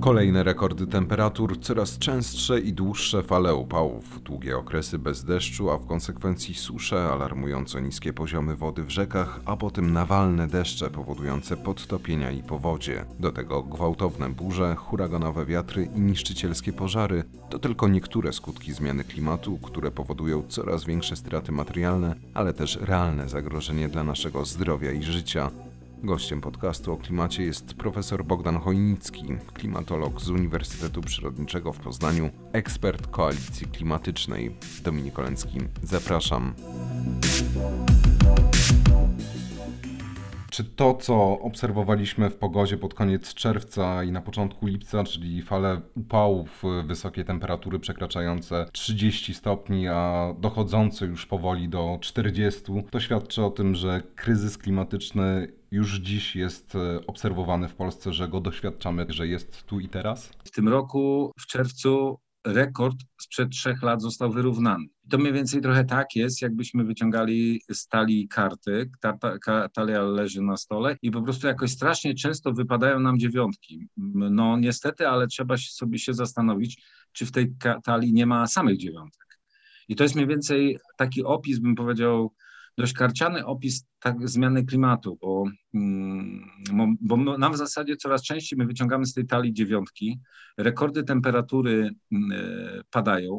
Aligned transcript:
Kolejne 0.00 0.42
rekordy 0.42 0.86
temperatur, 0.86 1.60
coraz 1.60 1.98
częstsze 1.98 2.60
i 2.60 2.72
dłuższe 2.72 3.22
fale 3.22 3.54
upałów, 3.54 4.22
długie 4.22 4.56
okresy 4.56 4.98
bez 4.98 5.24
deszczu, 5.24 5.70
a 5.70 5.78
w 5.78 5.86
konsekwencji 5.86 6.54
susze 6.54 7.08
alarmująco 7.12 7.80
niskie 7.80 8.12
poziomy 8.12 8.56
wody 8.56 8.84
w 8.84 8.90
rzekach, 8.90 9.40
a 9.44 9.56
potem 9.56 9.92
nawalne 9.92 10.46
deszcze 10.46 10.90
powodujące 10.90 11.56
podtopienia 11.56 12.30
i 12.30 12.42
powodzie. 12.42 13.04
Do 13.20 13.32
tego 13.32 13.62
gwałtowne 13.62 14.28
burze, 14.28 14.74
huraganowe 14.74 15.46
wiatry 15.46 15.88
i 15.96 16.00
niszczycielskie 16.00 16.72
pożary 16.72 17.24
to 17.50 17.58
tylko 17.58 17.88
niektóre 17.88 18.32
skutki 18.32 18.72
zmiany 18.72 19.04
klimatu, 19.04 19.58
które 19.58 19.90
powodują 19.90 20.42
coraz 20.48 20.84
większe 20.84 21.16
straty 21.16 21.52
materialne, 21.52 22.14
ale 22.34 22.52
też 22.54 22.78
realne 22.80 23.28
zagrożenie 23.28 23.88
dla 23.88 24.04
naszego 24.04 24.44
zdrowia 24.44 24.92
i 24.92 25.02
życia. 25.02 25.50
Gościem 26.02 26.40
podcastu 26.40 26.92
o 26.92 26.96
klimacie 26.96 27.42
jest 27.42 27.74
profesor 27.74 28.24
Bogdan 28.24 28.58
Chojnicki, 28.58 29.24
klimatolog 29.54 30.20
z 30.20 30.30
Uniwersytetu 30.30 31.00
Przyrodniczego 31.00 31.72
w 31.72 31.78
Poznaniu, 31.78 32.30
ekspert 32.52 33.06
koalicji 33.06 33.66
klimatycznej. 33.66 34.56
Dominik 34.84 35.18
Oleński, 35.18 35.58
zapraszam. 35.82 36.54
Czy 40.50 40.64
to, 40.64 40.94
co 40.94 41.40
obserwowaliśmy 41.40 42.30
w 42.30 42.36
pogodzie 42.36 42.76
pod 42.76 42.94
koniec 42.94 43.34
czerwca 43.34 44.04
i 44.04 44.12
na 44.12 44.20
początku 44.20 44.66
lipca, 44.66 45.04
czyli 45.04 45.42
fale 45.42 45.80
upałów, 45.96 46.62
wysokie 46.86 47.24
temperatury 47.24 47.78
przekraczające 47.78 48.66
30 48.72 49.34
stopni, 49.34 49.88
a 49.88 50.34
dochodzące 50.38 51.06
już 51.06 51.26
powoli 51.26 51.68
do 51.68 51.98
40, 52.00 52.62
to 52.90 53.00
świadczy 53.00 53.44
o 53.44 53.50
tym, 53.50 53.74
że 53.74 54.02
kryzys 54.14 54.58
klimatyczny 54.58 55.57
już 55.70 55.94
dziś 55.94 56.36
jest 56.36 56.74
e, 56.74 57.06
obserwowany 57.06 57.68
w 57.68 57.74
Polsce, 57.74 58.12
że 58.12 58.28
go 58.28 58.40
doświadczamy, 58.40 59.06
że 59.08 59.28
jest 59.28 59.62
tu 59.62 59.80
i 59.80 59.88
teraz? 59.88 60.30
W 60.44 60.50
tym 60.50 60.68
roku, 60.68 61.32
w 61.40 61.46
czerwcu, 61.46 62.18
rekord 62.46 62.96
sprzed 63.20 63.50
trzech 63.50 63.82
lat 63.82 64.02
został 64.02 64.32
wyrównany. 64.32 64.84
To 65.10 65.18
mniej 65.18 65.32
więcej 65.32 65.60
trochę 65.60 65.84
tak 65.84 66.06
jest, 66.16 66.42
jakbyśmy 66.42 66.84
wyciągali 66.84 67.60
z 67.72 67.88
talii 67.88 68.28
karty, 68.28 68.90
ta, 69.00 69.18
ta, 69.46 69.68
talia 69.68 70.02
leży 70.02 70.42
na 70.42 70.56
stole 70.56 70.96
i 71.02 71.10
po 71.10 71.22
prostu 71.22 71.46
jakoś 71.46 71.70
strasznie 71.70 72.14
często 72.14 72.52
wypadają 72.52 73.00
nam 73.00 73.18
dziewiątki. 73.18 73.88
No 73.96 74.58
niestety, 74.58 75.08
ale 75.08 75.26
trzeba 75.26 75.56
sobie 75.56 75.98
się 75.98 76.14
zastanowić, 76.14 76.82
czy 77.12 77.26
w 77.26 77.32
tej 77.32 77.54
talii 77.84 78.12
nie 78.12 78.26
ma 78.26 78.46
samych 78.46 78.76
dziewiątek. 78.76 79.40
I 79.88 79.96
to 79.96 80.02
jest 80.02 80.14
mniej 80.14 80.26
więcej 80.26 80.78
taki 80.96 81.24
opis, 81.24 81.58
bym 81.58 81.74
powiedział, 81.74 82.32
dość 82.78 82.92
karciany 82.92 83.46
opis 83.46 83.86
tak, 84.00 84.28
zmiany 84.28 84.64
klimatu, 84.64 85.18
bo, 85.20 85.44
mm, 85.74 86.50
bo 87.00 87.16
nam 87.16 87.52
w 87.52 87.56
zasadzie 87.56 87.96
coraz 87.96 88.22
częściej 88.22 88.58
my 88.58 88.66
wyciągamy 88.66 89.06
z 89.06 89.14
tej 89.14 89.26
talii 89.26 89.52
dziewiątki, 89.52 90.20
rekordy 90.58 91.02
temperatury 91.04 91.90
mm, 92.12 92.32
e, 92.32 92.82
padają. 92.90 93.38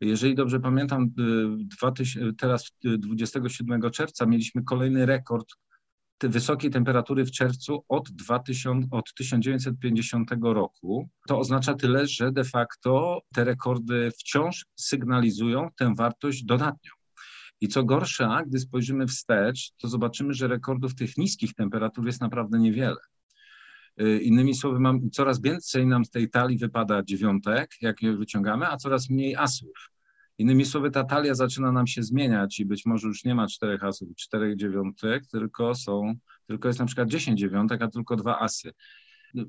Jeżeli 0.00 0.34
dobrze 0.34 0.60
pamiętam, 0.60 1.10
2000, 1.56 2.32
teraz 2.38 2.70
27 2.84 3.90
czerwca 3.90 4.26
mieliśmy 4.26 4.62
kolejny 4.62 5.06
rekord 5.06 5.46
wysokiej 6.22 6.70
temperatury 6.70 7.24
w 7.24 7.30
czerwcu 7.30 7.84
od, 7.88 8.10
2000, 8.10 8.88
od 8.90 9.14
1950 9.14 10.30
roku. 10.42 11.08
To 11.28 11.38
oznacza 11.38 11.74
tyle, 11.74 12.06
że 12.06 12.32
de 12.32 12.44
facto 12.44 13.20
te 13.34 13.44
rekordy 13.44 14.10
wciąż 14.18 14.66
sygnalizują 14.76 15.68
tę 15.78 15.94
wartość 15.96 16.44
dodatnią. 16.44 17.03
I 17.64 17.68
co 17.68 17.84
gorsza, 17.84 18.42
gdy 18.46 18.58
spojrzymy 18.58 19.06
wstecz, 19.06 19.72
to 19.78 19.88
zobaczymy, 19.88 20.34
że 20.34 20.48
rekordów 20.48 20.94
tych 20.94 21.16
niskich 21.16 21.54
temperatur 21.54 22.06
jest 22.06 22.20
naprawdę 22.20 22.58
niewiele. 22.58 22.96
Y, 24.00 24.18
innymi 24.18 24.54
słowy, 24.54 24.80
mam, 24.80 25.10
coraz 25.10 25.40
więcej 25.40 25.86
nam 25.86 26.04
z 26.04 26.10
tej 26.10 26.30
talii 26.30 26.58
wypada 26.58 27.02
dziewiątek, 27.02 27.70
jak 27.80 28.02
je 28.02 28.16
wyciągamy, 28.16 28.66
a 28.68 28.76
coraz 28.76 29.10
mniej 29.10 29.36
asów. 29.36 29.90
Innymi 30.38 30.64
słowy, 30.64 30.90
ta 30.90 31.04
talia 31.04 31.34
zaczyna 31.34 31.72
nam 31.72 31.86
się 31.86 32.02
zmieniać 32.02 32.60
i 32.60 32.64
być 32.64 32.86
może 32.86 33.08
już 33.08 33.24
nie 33.24 33.34
ma 33.34 33.46
czterech 33.46 33.84
asów, 33.84 34.08
czterech 34.16 34.56
dziewiątek, 34.56 35.26
tylko 35.26 35.74
są, 35.74 36.14
tylko 36.46 36.68
jest 36.68 36.80
na 36.80 36.86
przykład 36.86 37.08
dziesięć 37.08 37.40
dziewiątek, 37.40 37.82
a 37.82 37.88
tylko 37.88 38.16
dwa 38.16 38.40
asy. 38.40 38.72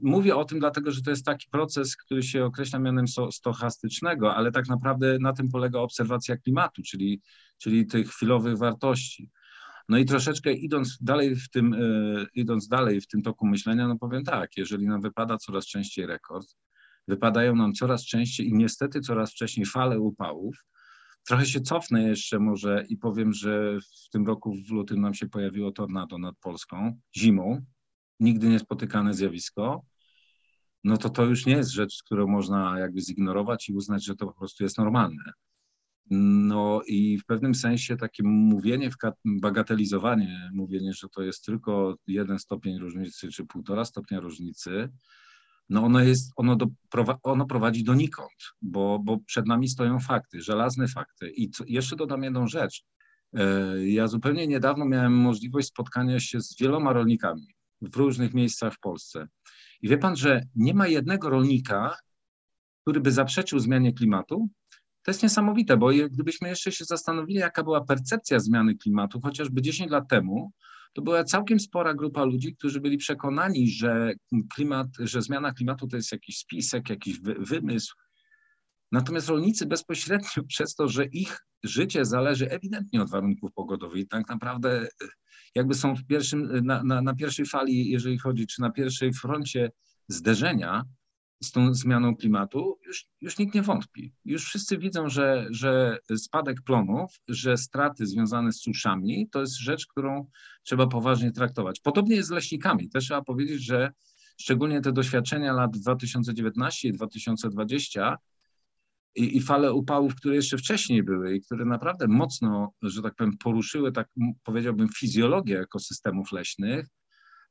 Mówię 0.01 0.35
o 0.35 0.45
tym 0.45 0.59
dlatego, 0.59 0.91
że 0.91 1.01
to 1.01 1.09
jest 1.09 1.25
taki 1.25 1.47
proces, 1.51 1.95
który 1.95 2.23
się 2.23 2.45
określa 2.45 2.79
mianem 2.79 3.05
stochastycznego, 3.31 4.35
ale 4.35 4.51
tak 4.51 4.67
naprawdę 4.67 5.17
na 5.19 5.33
tym 5.33 5.49
polega 5.49 5.79
obserwacja 5.79 6.37
klimatu, 6.37 6.81
czyli, 6.81 7.21
czyli 7.57 7.87
tych 7.87 8.09
chwilowych 8.09 8.57
wartości. 8.57 9.29
No 9.89 9.97
i 9.97 10.05
troszeczkę 10.05 10.53
idąc 10.53 10.97
dalej 11.01 11.35
w 11.35 11.49
tym, 11.49 11.73
e, 11.73 11.77
idąc 12.33 12.67
dalej 12.67 13.01
w 13.01 13.07
tym 13.07 13.21
toku 13.21 13.47
myślenia, 13.47 13.87
no 13.87 13.97
powiem 13.97 14.23
tak, 14.23 14.57
jeżeli 14.57 14.87
nam 14.87 15.01
wypada 15.01 15.37
coraz 15.37 15.65
częściej 15.65 16.05
rekord, 16.05 16.47
wypadają 17.07 17.55
nam 17.55 17.73
coraz 17.73 18.05
częściej 18.05 18.47
i 18.47 18.53
niestety 18.53 19.01
coraz 19.01 19.31
wcześniej 19.31 19.65
fale 19.65 19.99
upałów, 19.99 20.55
Trochę 21.27 21.45
się 21.45 21.61
cofnę 21.61 22.03
jeszcze 22.03 22.39
może 22.39 22.85
i 22.89 22.97
powiem, 22.97 23.33
że 23.33 23.79
w 24.05 24.09
tym 24.09 24.27
roku 24.27 24.55
w 24.67 24.71
lutym 24.71 25.01
nam 25.01 25.13
się 25.13 25.29
pojawiło 25.29 25.71
tornado 25.71 26.17
nad 26.17 26.35
Polską 26.37 26.99
zimą 27.17 27.65
nigdy 28.19 28.49
niespotykane 28.49 29.13
zjawisko, 29.13 29.85
no 30.83 30.97
to 30.97 31.09
to 31.09 31.25
już 31.25 31.45
nie 31.45 31.53
jest 31.53 31.71
rzecz, 31.71 32.03
którą 32.03 32.27
można 32.27 32.79
jakby 32.79 33.01
zignorować 33.01 33.69
i 33.69 33.73
uznać, 33.73 34.05
że 34.05 34.15
to 34.15 34.25
po 34.25 34.33
prostu 34.33 34.63
jest 34.63 34.77
normalne. 34.77 35.23
No 36.09 36.81
i 36.87 37.17
w 37.17 37.25
pewnym 37.25 37.55
sensie 37.55 37.97
takie 37.97 38.23
mówienie, 38.23 38.89
bagatelizowanie, 39.25 40.49
mówienie, 40.53 40.93
że 40.93 41.07
to 41.09 41.21
jest 41.21 41.45
tylko 41.45 41.95
jeden 42.07 42.39
stopień 42.39 42.79
różnicy 42.79 43.27
czy 43.27 43.45
półtora 43.45 43.85
stopnia 43.85 44.19
różnicy, 44.19 44.89
no 45.69 45.83
ono, 45.83 45.99
jest, 45.99 46.31
ono, 46.35 46.55
do, 46.55 46.67
ono 47.23 47.45
prowadzi 47.45 47.83
donikąd, 47.83 48.53
bo, 48.61 48.99
bo 48.99 49.17
przed 49.19 49.47
nami 49.47 49.67
stoją 49.67 49.99
fakty, 49.99 50.41
żelazne 50.41 50.87
fakty. 50.87 51.29
I 51.29 51.49
co, 51.49 51.63
jeszcze 51.67 51.95
dodam 51.95 52.23
jedną 52.23 52.47
rzecz. 52.47 52.83
E, 53.33 53.87
ja 53.87 54.07
zupełnie 54.07 54.47
niedawno 54.47 54.85
miałem 54.85 55.13
możliwość 55.13 55.67
spotkania 55.67 56.19
się 56.19 56.41
z 56.41 56.57
wieloma 56.59 56.93
rolnikami 56.93 57.54
w 57.81 57.95
różnych 57.95 58.33
miejscach 58.33 58.73
w 58.73 58.79
Polsce. 58.79 59.27
I 59.81 59.89
wie 59.89 59.97
pan, 59.97 60.15
że 60.15 60.41
nie 60.55 60.73
ma 60.73 60.87
jednego 60.87 61.29
rolnika, 61.29 61.97
który 62.81 62.99
by 62.99 63.11
zaprzeczył 63.11 63.59
zmianie 63.59 63.93
klimatu. 63.93 64.49
To 65.03 65.11
jest 65.11 65.23
niesamowite, 65.23 65.77
bo 65.77 65.89
gdybyśmy 66.09 66.49
jeszcze 66.49 66.71
się 66.71 66.85
zastanowili, 66.85 67.39
jaka 67.39 67.63
była 67.63 67.83
percepcja 67.83 68.39
zmiany 68.39 68.75
klimatu, 68.75 69.21
chociażby 69.21 69.61
10 69.61 69.91
lat 69.91 70.09
temu, 70.09 70.51
to 70.93 71.01
była 71.01 71.23
całkiem 71.23 71.59
spora 71.59 71.93
grupa 71.93 72.23
ludzi, 72.23 72.55
którzy 72.55 72.81
byli 72.81 72.97
przekonani, 72.97 73.69
że 73.69 74.13
klimat, 74.53 74.87
że 74.99 75.21
zmiana 75.21 75.53
klimatu 75.53 75.87
to 75.87 75.95
jest 75.95 76.11
jakiś 76.11 76.37
spisek, 76.37 76.89
jakiś 76.89 77.19
wy, 77.19 77.35
wymysł. 77.39 77.95
Natomiast 78.91 79.29
rolnicy 79.29 79.65
bezpośrednio 79.65 80.43
przez 80.47 80.75
to, 80.75 80.87
że 80.87 81.05
ich 81.05 81.37
życie 81.63 82.05
zależy 82.05 82.49
ewidentnie 82.49 83.01
od 83.01 83.09
warunków 83.09 83.53
pogodowych, 83.53 84.07
tak 84.07 84.29
naprawdę 84.29 84.87
jakby 85.55 85.73
są 85.73 85.95
w 85.95 86.05
pierwszym, 86.05 86.65
na, 86.65 86.83
na, 86.83 87.01
na 87.01 87.15
pierwszej 87.15 87.45
fali, 87.45 87.89
jeżeli 87.89 88.19
chodzi, 88.19 88.47
czy 88.47 88.61
na 88.61 88.71
pierwszej 88.71 89.13
froncie 89.13 89.71
zderzenia 90.07 90.83
z 91.43 91.51
tą 91.51 91.73
zmianą 91.73 92.15
klimatu, 92.15 92.79
już, 92.87 93.05
już 93.21 93.37
nikt 93.37 93.55
nie 93.55 93.61
wątpi. 93.61 94.13
Już 94.25 94.45
wszyscy 94.45 94.77
widzą, 94.77 95.09
że, 95.09 95.47
że 95.49 95.97
spadek 96.17 96.61
plonów, 96.61 97.19
że 97.27 97.57
straty 97.57 98.05
związane 98.05 98.51
z 98.51 98.61
suszami 98.61 99.29
to 99.29 99.41
jest 99.41 99.57
rzecz, 99.57 99.87
którą 99.87 100.27
trzeba 100.63 100.87
poważnie 100.87 101.31
traktować. 101.31 101.79
Podobnie 101.79 102.15
jest 102.15 102.29
z 102.29 102.31
leśnikami. 102.31 102.89
Też 102.89 103.05
trzeba 103.05 103.21
powiedzieć, 103.21 103.63
że 103.63 103.91
szczególnie 104.41 104.81
te 104.81 104.91
doświadczenia 104.91 105.53
lat 105.53 105.77
2019 105.77 106.87
i 106.87 106.91
2020 106.91 108.17
i, 109.15 109.37
i 109.37 109.41
fale 109.41 109.73
upałów, 109.73 110.15
które 110.15 110.35
jeszcze 110.35 110.57
wcześniej 110.57 111.03
były 111.03 111.35
i 111.35 111.41
które 111.41 111.65
naprawdę 111.65 112.07
mocno, 112.07 112.73
że 112.81 113.01
tak 113.01 113.15
powiem, 113.15 113.37
poruszyły, 113.37 113.91
tak 113.91 114.07
powiedziałbym, 114.43 114.89
fizjologię 114.89 115.59
ekosystemów 115.59 116.31
leśnych, 116.31 116.87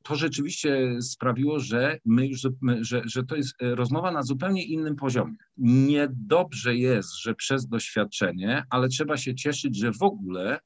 to 0.03 0.15
rzeczywiście 0.15 1.01
sprawiło, 1.01 1.59
że 1.59 1.97
my 2.05 2.27
już, 2.27 2.41
że, 2.81 3.01
że 3.05 3.23
to 3.23 3.35
jest 3.35 3.61
e, 3.61 3.75
rozmowa 3.75 4.11
na 4.11 4.23
zupełnie 4.23 4.63
innym 4.63 4.95
poziomie. 4.95 5.35
Niedobrze 5.57 6.75
jest, 6.75 7.21
że 7.21 7.35
przez 7.35 7.67
doświadczenie, 7.67 8.63
ale 8.69 8.87
trzeba 8.87 9.17
się 9.17 9.35
cieszyć, 9.35 9.77
że 9.77 9.91
w 9.91 10.03
ogóle 10.03 10.59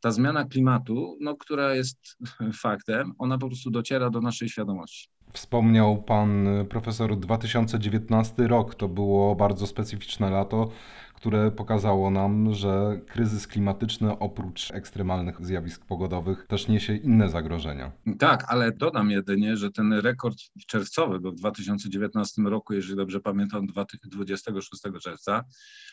ta 0.00 0.10
zmiana 0.10 0.44
klimatu, 0.44 1.18
no, 1.20 1.36
która 1.36 1.74
jest 1.74 1.98
faktem, 2.62 3.12
ona 3.18 3.38
po 3.38 3.46
prostu 3.46 3.70
dociera 3.70 4.10
do 4.10 4.20
naszej 4.20 4.48
świadomości. 4.48 5.08
Wspomniał 5.32 6.02
pan 6.02 6.46
profesor 6.68 7.18
2019 7.18 8.48
rok. 8.48 8.74
To 8.74 8.88
było 8.88 9.34
bardzo 9.34 9.66
specyficzne 9.66 10.30
lato, 10.30 10.70
które 11.14 11.50
pokazało 11.50 12.10
nam, 12.10 12.54
że 12.54 13.00
kryzys 13.08 13.46
klimatyczny 13.46 14.18
oprócz 14.18 14.70
ekstremalnych 14.70 15.46
zjawisk 15.46 15.86
pogodowych 15.86 16.46
też 16.46 16.68
niesie 16.68 16.96
inne 16.96 17.28
zagrożenia. 17.28 17.92
Tak, 18.18 18.44
ale 18.48 18.72
dodam 18.72 19.10
jedynie, 19.10 19.56
że 19.56 19.70
ten 19.70 19.92
rekord 19.92 20.36
czerwcowy, 20.66 21.20
bo 21.20 21.32
w 21.32 21.34
2019 21.34 22.42
roku, 22.42 22.74
jeżeli 22.74 22.96
dobrze 22.96 23.20
pamiętam, 23.20 23.66
26 24.04 24.82
czerwca, 25.02 25.44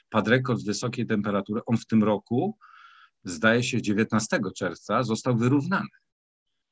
padł 0.10 0.30
rekord 0.30 0.66
wysokiej 0.66 1.06
temperatury. 1.06 1.62
On 1.66 1.78
w 1.78 1.86
tym 1.86 2.04
roku, 2.04 2.58
zdaje 3.24 3.64
się 3.64 3.82
19 3.82 4.40
czerwca, 4.56 5.04
został 5.04 5.38
wyrównany. 5.38 5.90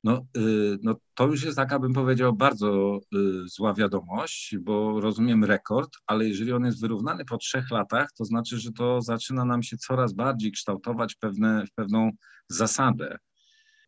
No, 0.07 0.25
y, 0.38 0.77
no 0.83 0.95
to 1.13 1.27
już 1.27 1.44
jest 1.44 1.57
taka, 1.57 1.80
bym 1.80 1.94
powiedział, 1.94 2.33
bardzo 2.33 3.00
y, 3.15 3.48
zła 3.48 3.74
wiadomość, 3.74 4.57
bo 4.57 5.01
rozumiem 5.01 5.44
rekord, 5.44 5.89
ale 6.06 6.27
jeżeli 6.27 6.54
on 6.54 6.65
jest 6.65 6.81
wyrównany 6.81 7.25
po 7.25 7.38
trzech 7.38 7.71
latach, 7.71 8.12
to 8.18 8.25
znaczy, 8.25 8.57
że 8.59 8.71
to 8.71 9.01
zaczyna 9.01 9.45
nam 9.45 9.63
się 9.63 9.77
coraz 9.77 10.13
bardziej 10.13 10.51
kształtować 10.51 11.15
pewne, 11.15 11.63
pewną 11.75 12.12
zasadę. 12.50 13.18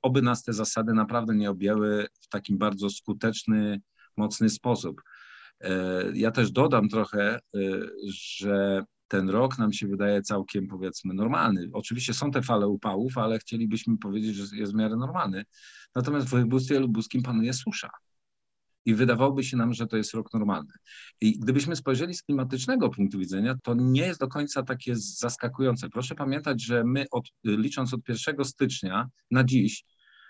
Oby 0.02 0.22
nas 0.22 0.44
te 0.44 0.54
zasady 0.54 0.94
naprawdę 0.94 1.36
nie 1.36 1.50
objęły 1.50 2.08
w 2.22 2.28
takim 2.28 2.58
bardzo 2.58 2.90
skuteczny, 2.90 3.82
mocny 4.18 4.50
sposób. 4.50 5.02
E, 5.62 6.04
ja 6.14 6.32
też 6.32 6.52
dodam 6.52 6.90
trochę, 6.90 7.40
y, 7.56 7.90
że 8.14 8.84
ten 9.10 9.30
rok 9.30 9.58
nam 9.58 9.74
się 9.74 9.88
wydaje 9.88 10.22
całkiem, 10.22 10.68
powiedzmy, 10.68 11.14
normalny. 11.14 11.70
Oczywiście 11.74 12.14
są 12.14 12.32
te 12.32 12.42
fale 12.42 12.68
upałów, 12.68 13.18
ale 13.18 13.40
chcielibyśmy 13.40 13.98
powiedzieć, 13.98 14.36
że 14.36 14.58
jest 14.58 14.74
w 14.74 14.76
miarę 14.76 14.96
normalny. 14.96 15.46
Natomiast 15.96 16.28
w 16.28 16.30
województwie 16.30 16.80
lubuskim 16.80 17.24
panuje 17.24 17.54
susza. 17.54 17.90
I 18.86 18.96
wydawałoby 18.96 19.44
się 19.44 19.58
nam, 19.58 19.74
że 19.74 19.88
to 19.88 19.98
jest 19.98 20.14
rok 20.14 20.34
normalny. 20.34 20.74
I 21.22 21.40
gdybyśmy 21.40 21.76
spojrzeli 21.76 22.14
z 22.14 22.24
klimatycznego 22.24 22.90
punktu 22.90 23.20
widzenia, 23.20 23.56
to 23.64 23.74
nie 23.74 24.02
jest 24.02 24.20
do 24.20 24.28
końca 24.28 24.64
takie 24.64 24.96
zaskakujące. 24.96 25.90
Proszę 25.90 26.16
pamiętać, 26.16 26.64
że 26.64 26.84
my 26.84 27.06
od, 27.12 27.26
licząc 27.44 27.94
od 27.94 28.10
1 28.10 28.46
stycznia 28.46 29.10
na 29.32 29.44
dziś 29.44 29.84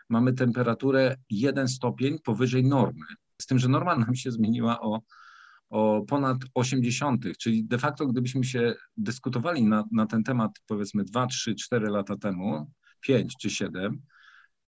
mamy 0.10 0.34
temperaturę 0.34 1.16
1 1.30 1.68
stopień 1.68 2.20
powyżej 2.20 2.64
normy. 2.64 3.06
Z 3.42 3.46
tym, 3.46 3.60
że 3.60 3.68
norma 3.68 3.96
nam 3.96 4.16
się 4.16 4.32
zmieniła 4.32 4.82
o 4.82 5.02
o 5.70 6.02
ponad 6.08 6.38
80., 6.54 7.26
czyli 7.40 7.66
de 7.66 7.78
facto 7.78 8.08
gdybyśmy 8.08 8.44
się 8.44 8.76
dyskutowali 8.98 9.64
na, 9.64 9.84
na 9.92 10.06
ten 10.06 10.24
temat 10.24 10.52
powiedzmy 10.68 11.04
2, 11.04 11.28
3, 11.28 11.56
4 11.56 11.88
lata 11.88 12.18
temu, 12.18 12.72
5 13.02 13.34
czy 13.42 13.50
7, 13.50 14.02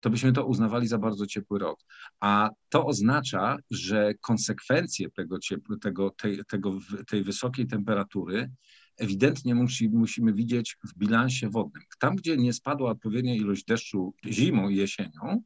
to 0.01 0.11
byśmy 0.11 0.33
to 0.33 0.47
uznawali 0.47 0.87
za 0.87 0.99
bardzo 0.99 1.27
ciepły 1.27 1.59
rok. 1.59 1.81
A 2.21 2.51
to 2.69 2.87
oznacza, 2.87 3.57
że 3.71 4.15
konsekwencje 4.21 5.11
tego, 5.11 5.39
tego, 5.81 6.11
tej, 6.11 6.45
tego, 6.49 6.79
tej 7.07 7.25
wysokiej 7.25 7.67
temperatury 7.67 8.51
ewidentnie 8.97 9.55
musi, 9.55 9.89
musimy 9.89 10.33
widzieć 10.33 10.77
w 10.89 10.99
bilansie 10.99 11.49
wodnym. 11.51 11.83
Tam, 11.99 12.17
gdzie 12.17 12.37
nie 12.37 12.53
spadła 12.53 12.91
odpowiednia 12.91 13.35
ilość 13.35 13.65
deszczu 13.65 14.15
zimą 14.27 14.69
i 14.69 14.77
jesienią, 14.77 15.43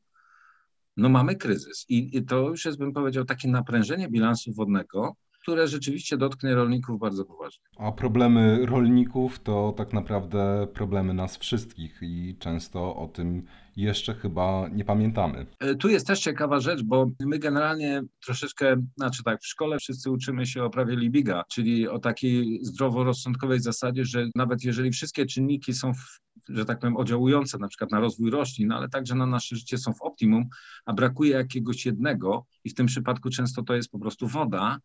no 0.97 1.09
mamy 1.09 1.37
kryzys. 1.37 1.87
I, 1.89 2.17
I 2.17 2.25
to 2.25 2.49
już 2.49 2.65
jest, 2.65 2.79
bym 2.79 2.93
powiedział, 2.93 3.25
takie 3.25 3.49
naprężenie 3.49 4.09
bilansu 4.09 4.53
wodnego, 4.53 5.17
które 5.49 5.69
rzeczywiście 5.69 6.17
dotknie 6.17 6.55
rolników 6.55 7.01
bardzo 7.01 7.25
poważnie. 7.25 7.65
A 7.79 7.93
problemy 7.93 8.67
rolników 8.67 9.39
to 9.39 9.75
tak 9.77 9.93
naprawdę 9.93 10.67
problemy 10.75 11.15
nas 11.15 11.37
wszystkich 11.37 11.99
i 12.03 12.37
często 12.39 12.97
o 12.97 13.09
tym 13.09 13.43
jeszcze 13.77 14.15
chyba 14.15 14.69
nie 14.73 14.85
pamiętamy. 14.85 15.47
E, 15.61 15.75
tu 15.75 15.89
jest 15.89 16.07
też 16.07 16.21
ciekawa 16.21 16.61
rzecz, 16.61 16.83
bo 16.83 17.11
my 17.21 17.39
generalnie 17.39 18.03
troszeczkę, 18.25 18.77
znaczy 18.97 19.23
tak, 19.25 19.41
w 19.41 19.47
szkole 19.47 19.79
wszyscy 19.79 20.11
uczymy 20.11 20.47
się 20.47 20.65
o 20.65 20.71
prawie 20.71 20.97
Libiga, 20.97 21.45
czyli 21.51 21.89
o 21.89 21.99
takiej 21.99 22.59
zdroworozsądkowej 22.63 23.61
zasadzie, 23.61 24.05
że 24.05 24.27
nawet 24.35 24.65
jeżeli 24.65 24.91
wszystkie 24.91 25.27
czynniki 25.27 25.75
są 25.75 25.95
w 25.95 26.21
że 26.49 26.65
tak 26.65 26.79
powiem, 26.79 26.97
oddziałujące 26.97 27.59
na 27.59 27.69
przykład 27.69 27.91
na 27.91 28.01
rozwój 28.01 28.31
roślin, 28.31 28.73
ale 28.73 28.89
także 28.89 29.15
na 29.15 29.27
nasze 29.27 29.57
życie 29.57 29.79
są 29.79 29.93
w 29.93 30.03
optimum, 30.03 30.45
a 30.85 30.93
brakuje 30.93 31.31
jakiegoś 31.31 31.87
jednego 31.87 32.47
i 32.65 32.71
w 32.71 32.75
tym 32.75 32.87
przypadku 32.87 33.31
często 33.31 33.63
to 33.63 33.75
jest 33.75 33.91
po 33.91 33.99
prostu 33.99 34.27
woda, 34.27 34.79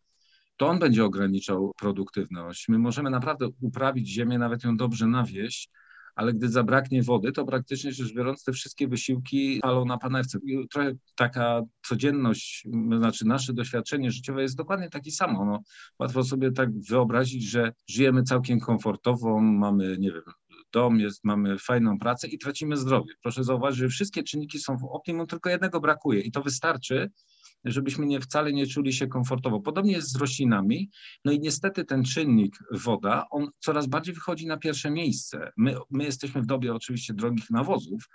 to 0.56 0.68
on 0.68 0.78
będzie 0.78 1.04
ograniczał 1.04 1.72
produktywność. 1.76 2.68
My 2.68 2.78
możemy 2.78 3.10
naprawdę 3.10 3.48
uprawić 3.60 4.08
ziemię, 4.08 4.38
nawet 4.38 4.64
ją 4.64 4.76
dobrze 4.76 5.06
nawieść, 5.06 5.70
ale 6.14 6.32
gdy 6.32 6.48
zabraknie 6.48 7.02
wody, 7.02 7.32
to 7.32 7.44
praktycznie 7.44 7.92
rzecz 7.92 8.14
biorąc 8.14 8.44
te 8.44 8.52
wszystkie 8.52 8.88
wysiłki 8.88 9.58
palą 9.62 9.84
na 9.84 9.98
panewce. 9.98 10.38
Trochę 10.72 10.92
taka 11.14 11.62
codzienność, 11.86 12.66
znaczy 12.98 13.26
nasze 13.26 13.52
doświadczenie 13.52 14.10
życiowe 14.10 14.42
jest 14.42 14.56
dokładnie 14.56 14.90
takie 14.90 15.10
samo. 15.10 15.44
No, 15.44 15.62
łatwo 15.98 16.24
sobie 16.24 16.52
tak 16.52 16.80
wyobrazić, 16.88 17.44
że 17.50 17.72
żyjemy 17.88 18.22
całkiem 18.22 18.60
komfortowo, 18.60 19.40
mamy, 19.40 19.96
nie 19.98 20.12
wiem, 20.12 20.22
dom, 20.72 21.00
jest, 21.00 21.24
mamy 21.24 21.58
fajną 21.58 21.98
pracę 21.98 22.28
i 22.28 22.38
tracimy 22.38 22.76
zdrowie. 22.76 23.14
Proszę 23.22 23.44
zauważyć, 23.44 23.78
że 23.80 23.88
wszystkie 23.88 24.22
czynniki 24.22 24.58
są 24.58 24.76
w 24.76 24.84
optimum, 24.84 25.26
tylko 25.26 25.50
jednego 25.50 25.80
brakuje 25.80 26.20
i 26.20 26.32
to 26.32 26.42
wystarczy, 26.42 27.10
żebyśmy 27.64 28.06
nie, 28.06 28.20
wcale 28.20 28.52
nie 28.52 28.66
czuli 28.66 28.92
się 28.92 29.06
komfortowo. 29.06 29.60
Podobnie 29.60 29.92
jest 29.92 30.12
z 30.12 30.16
roślinami. 30.16 30.90
No 31.24 31.32
i 31.32 31.40
niestety 31.40 31.84
ten 31.84 32.04
czynnik 32.04 32.58
woda, 32.70 33.26
on 33.30 33.48
coraz 33.58 33.86
bardziej 33.86 34.14
wychodzi 34.14 34.46
na 34.46 34.56
pierwsze 34.56 34.90
miejsce. 34.90 35.52
My, 35.56 35.76
my 35.90 36.04
jesteśmy 36.04 36.42
w 36.42 36.46
dobie 36.46 36.74
oczywiście 36.74 37.14
drogich 37.14 37.50
nawozów 37.50 38.08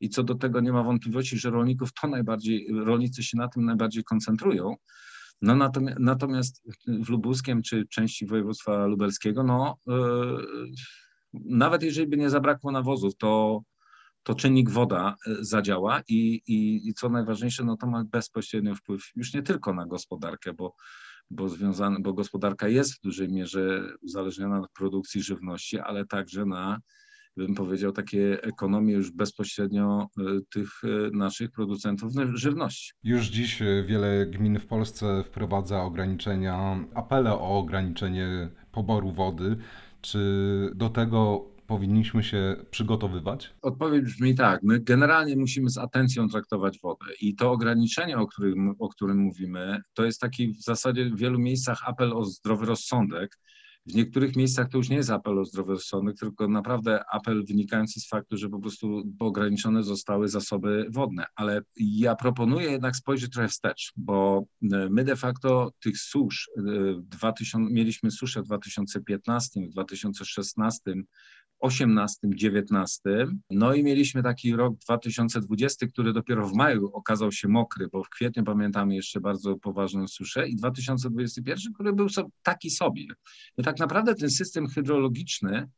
i 0.00 0.08
co 0.08 0.22
do 0.22 0.34
tego 0.34 0.60
nie 0.60 0.72
ma 0.72 0.82
wątpliwości, 0.82 1.38
że 1.38 1.50
rolników 1.50 1.92
to 1.92 2.08
najbardziej, 2.08 2.68
rolnicy 2.84 3.22
się 3.22 3.38
na 3.38 3.48
tym 3.48 3.64
najbardziej 3.64 4.04
koncentrują. 4.04 4.74
No 5.42 5.54
natomiast, 5.54 5.98
natomiast 6.00 6.62
w 6.86 7.08
Lubuskiem 7.08 7.62
czy 7.62 7.86
części 7.86 8.26
województwa 8.26 8.86
lubelskiego, 8.86 9.42
no 9.42 9.76
yy, 9.86 10.72
nawet 11.34 11.82
jeżeli 11.82 12.06
by 12.06 12.16
nie 12.16 12.30
zabrakło 12.30 12.72
nawozów, 12.72 13.16
to 13.16 13.62
to 14.26 14.34
czynnik 14.34 14.70
woda 14.70 15.16
e, 15.26 15.34
zadziała 15.40 16.02
i, 16.08 16.42
i, 16.46 16.88
i 16.88 16.94
co 16.94 17.08
najważniejsze, 17.08 17.64
no 17.64 17.76
to 17.76 17.86
ma 17.86 18.04
bezpośredni 18.04 18.74
wpływ 18.74 19.02
już 19.16 19.34
nie 19.34 19.42
tylko 19.42 19.74
na 19.74 19.86
gospodarkę, 19.86 20.52
bo, 20.52 20.74
bo, 21.30 21.48
związane, 21.48 22.00
bo 22.00 22.12
gospodarka 22.12 22.68
jest 22.68 22.94
w 22.94 23.00
dużej 23.00 23.28
mierze 23.28 23.82
uzależniona 24.02 24.60
od 24.60 24.72
produkcji 24.72 25.22
żywności, 25.22 25.78
ale 25.78 26.06
także 26.06 26.44
na 26.44 26.80
bym 27.36 27.54
powiedział, 27.54 27.92
takie 27.92 28.42
ekonomie 28.42 28.92
już 28.94 29.10
bezpośrednio 29.10 30.08
e, 30.18 30.22
tych 30.50 30.70
e, 30.84 31.10
naszych 31.16 31.50
producentów 31.50 32.12
żywności. 32.34 32.92
Już 33.04 33.26
dziś 33.26 33.62
wiele 33.86 34.26
gmin 34.26 34.58
w 34.58 34.66
Polsce 34.66 35.22
wprowadza 35.24 35.82
ograniczenia, 35.82 36.86
apele 36.94 37.32
o 37.32 37.58
ograniczenie 37.58 38.48
poboru 38.72 39.12
wody. 39.12 39.56
Czy 40.00 40.20
do 40.74 40.88
tego 40.88 41.50
powinniśmy 41.66 42.22
się 42.22 42.56
przygotowywać? 42.70 43.54
Odpowiedź 43.62 44.04
brzmi 44.04 44.34
tak. 44.34 44.62
My 44.62 44.80
generalnie 44.80 45.36
musimy 45.36 45.70
z 45.70 45.78
atencją 45.78 46.28
traktować 46.28 46.78
wodę 46.82 47.06
i 47.20 47.34
to 47.34 47.52
ograniczenie, 47.52 48.18
o 48.18 48.26
którym, 48.26 48.74
o 48.78 48.88
którym 48.88 49.18
mówimy, 49.18 49.80
to 49.94 50.04
jest 50.04 50.20
taki 50.20 50.48
w 50.48 50.62
zasadzie 50.62 51.04
w 51.04 51.18
wielu 51.18 51.38
miejscach 51.38 51.88
apel 51.88 52.12
o 52.12 52.24
zdrowy 52.24 52.66
rozsądek. 52.66 53.38
W 53.86 53.94
niektórych 53.94 54.36
miejscach 54.36 54.68
to 54.68 54.78
już 54.78 54.88
nie 54.88 54.96
jest 54.96 55.10
apel 55.10 55.38
o 55.38 55.44
zdrowy 55.44 55.72
rozsądek, 55.72 56.16
tylko 56.16 56.48
naprawdę 56.48 57.04
apel 57.12 57.44
wynikający 57.44 58.00
z 58.00 58.08
faktu, 58.08 58.36
że 58.36 58.48
po 58.48 58.58
prostu 58.58 59.02
ograniczone 59.18 59.82
zostały 59.82 60.28
zasoby 60.28 60.86
wodne. 60.90 61.24
Ale 61.34 61.60
ja 61.76 62.14
proponuję 62.14 62.70
jednak 62.70 62.96
spojrzeć 62.96 63.32
trochę 63.32 63.48
wstecz, 63.48 63.92
bo 63.96 64.44
e, 64.72 64.88
my 64.90 65.04
de 65.04 65.16
facto 65.16 65.70
tych 65.82 65.98
susz, 65.98 66.50
2000, 66.98 67.58
e, 67.58 67.74
mieliśmy 67.74 68.10
suszę 68.10 68.42
w 68.42 68.44
2015, 68.44 69.60
w 69.60 69.70
2016, 69.70 70.80
18, 71.66 72.28
19. 72.34 73.00
No 73.50 73.74
i 73.74 73.82
mieliśmy 73.82 74.22
taki 74.22 74.56
rok 74.56 74.78
2020, 74.78 75.86
który 75.86 76.12
dopiero 76.12 76.46
w 76.46 76.54
maju 76.54 76.90
okazał 76.92 77.32
się 77.32 77.48
mokry, 77.48 77.88
bo 77.92 78.04
w 78.04 78.08
kwietniu 78.08 78.44
pamiętamy 78.44 78.94
jeszcze 78.94 79.20
bardzo 79.20 79.56
poważną 79.56 80.08
suszę 80.08 80.48
i 80.48 80.56
2021, 80.56 81.72
który 81.72 81.92
był 81.92 82.06
taki 82.42 82.70
sobie. 82.70 83.04
I 83.58 83.62
tak 83.62 83.78
naprawdę 83.78 84.14
ten 84.14 84.30
system 84.30 84.68
hydrologiczny 84.68 85.68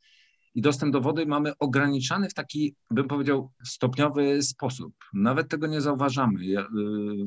i 0.54 0.60
dostęp 0.60 0.92
do 0.92 1.00
wody 1.00 1.26
mamy 1.26 1.52
ograniczany 1.58 2.28
w 2.28 2.34
taki, 2.34 2.74
bym 2.90 3.08
powiedział, 3.08 3.52
stopniowy 3.64 4.42
sposób. 4.42 4.94
Nawet 5.14 5.48
tego 5.48 5.66
nie 5.66 5.80
zauważamy 5.80 6.40
y, 6.40 6.64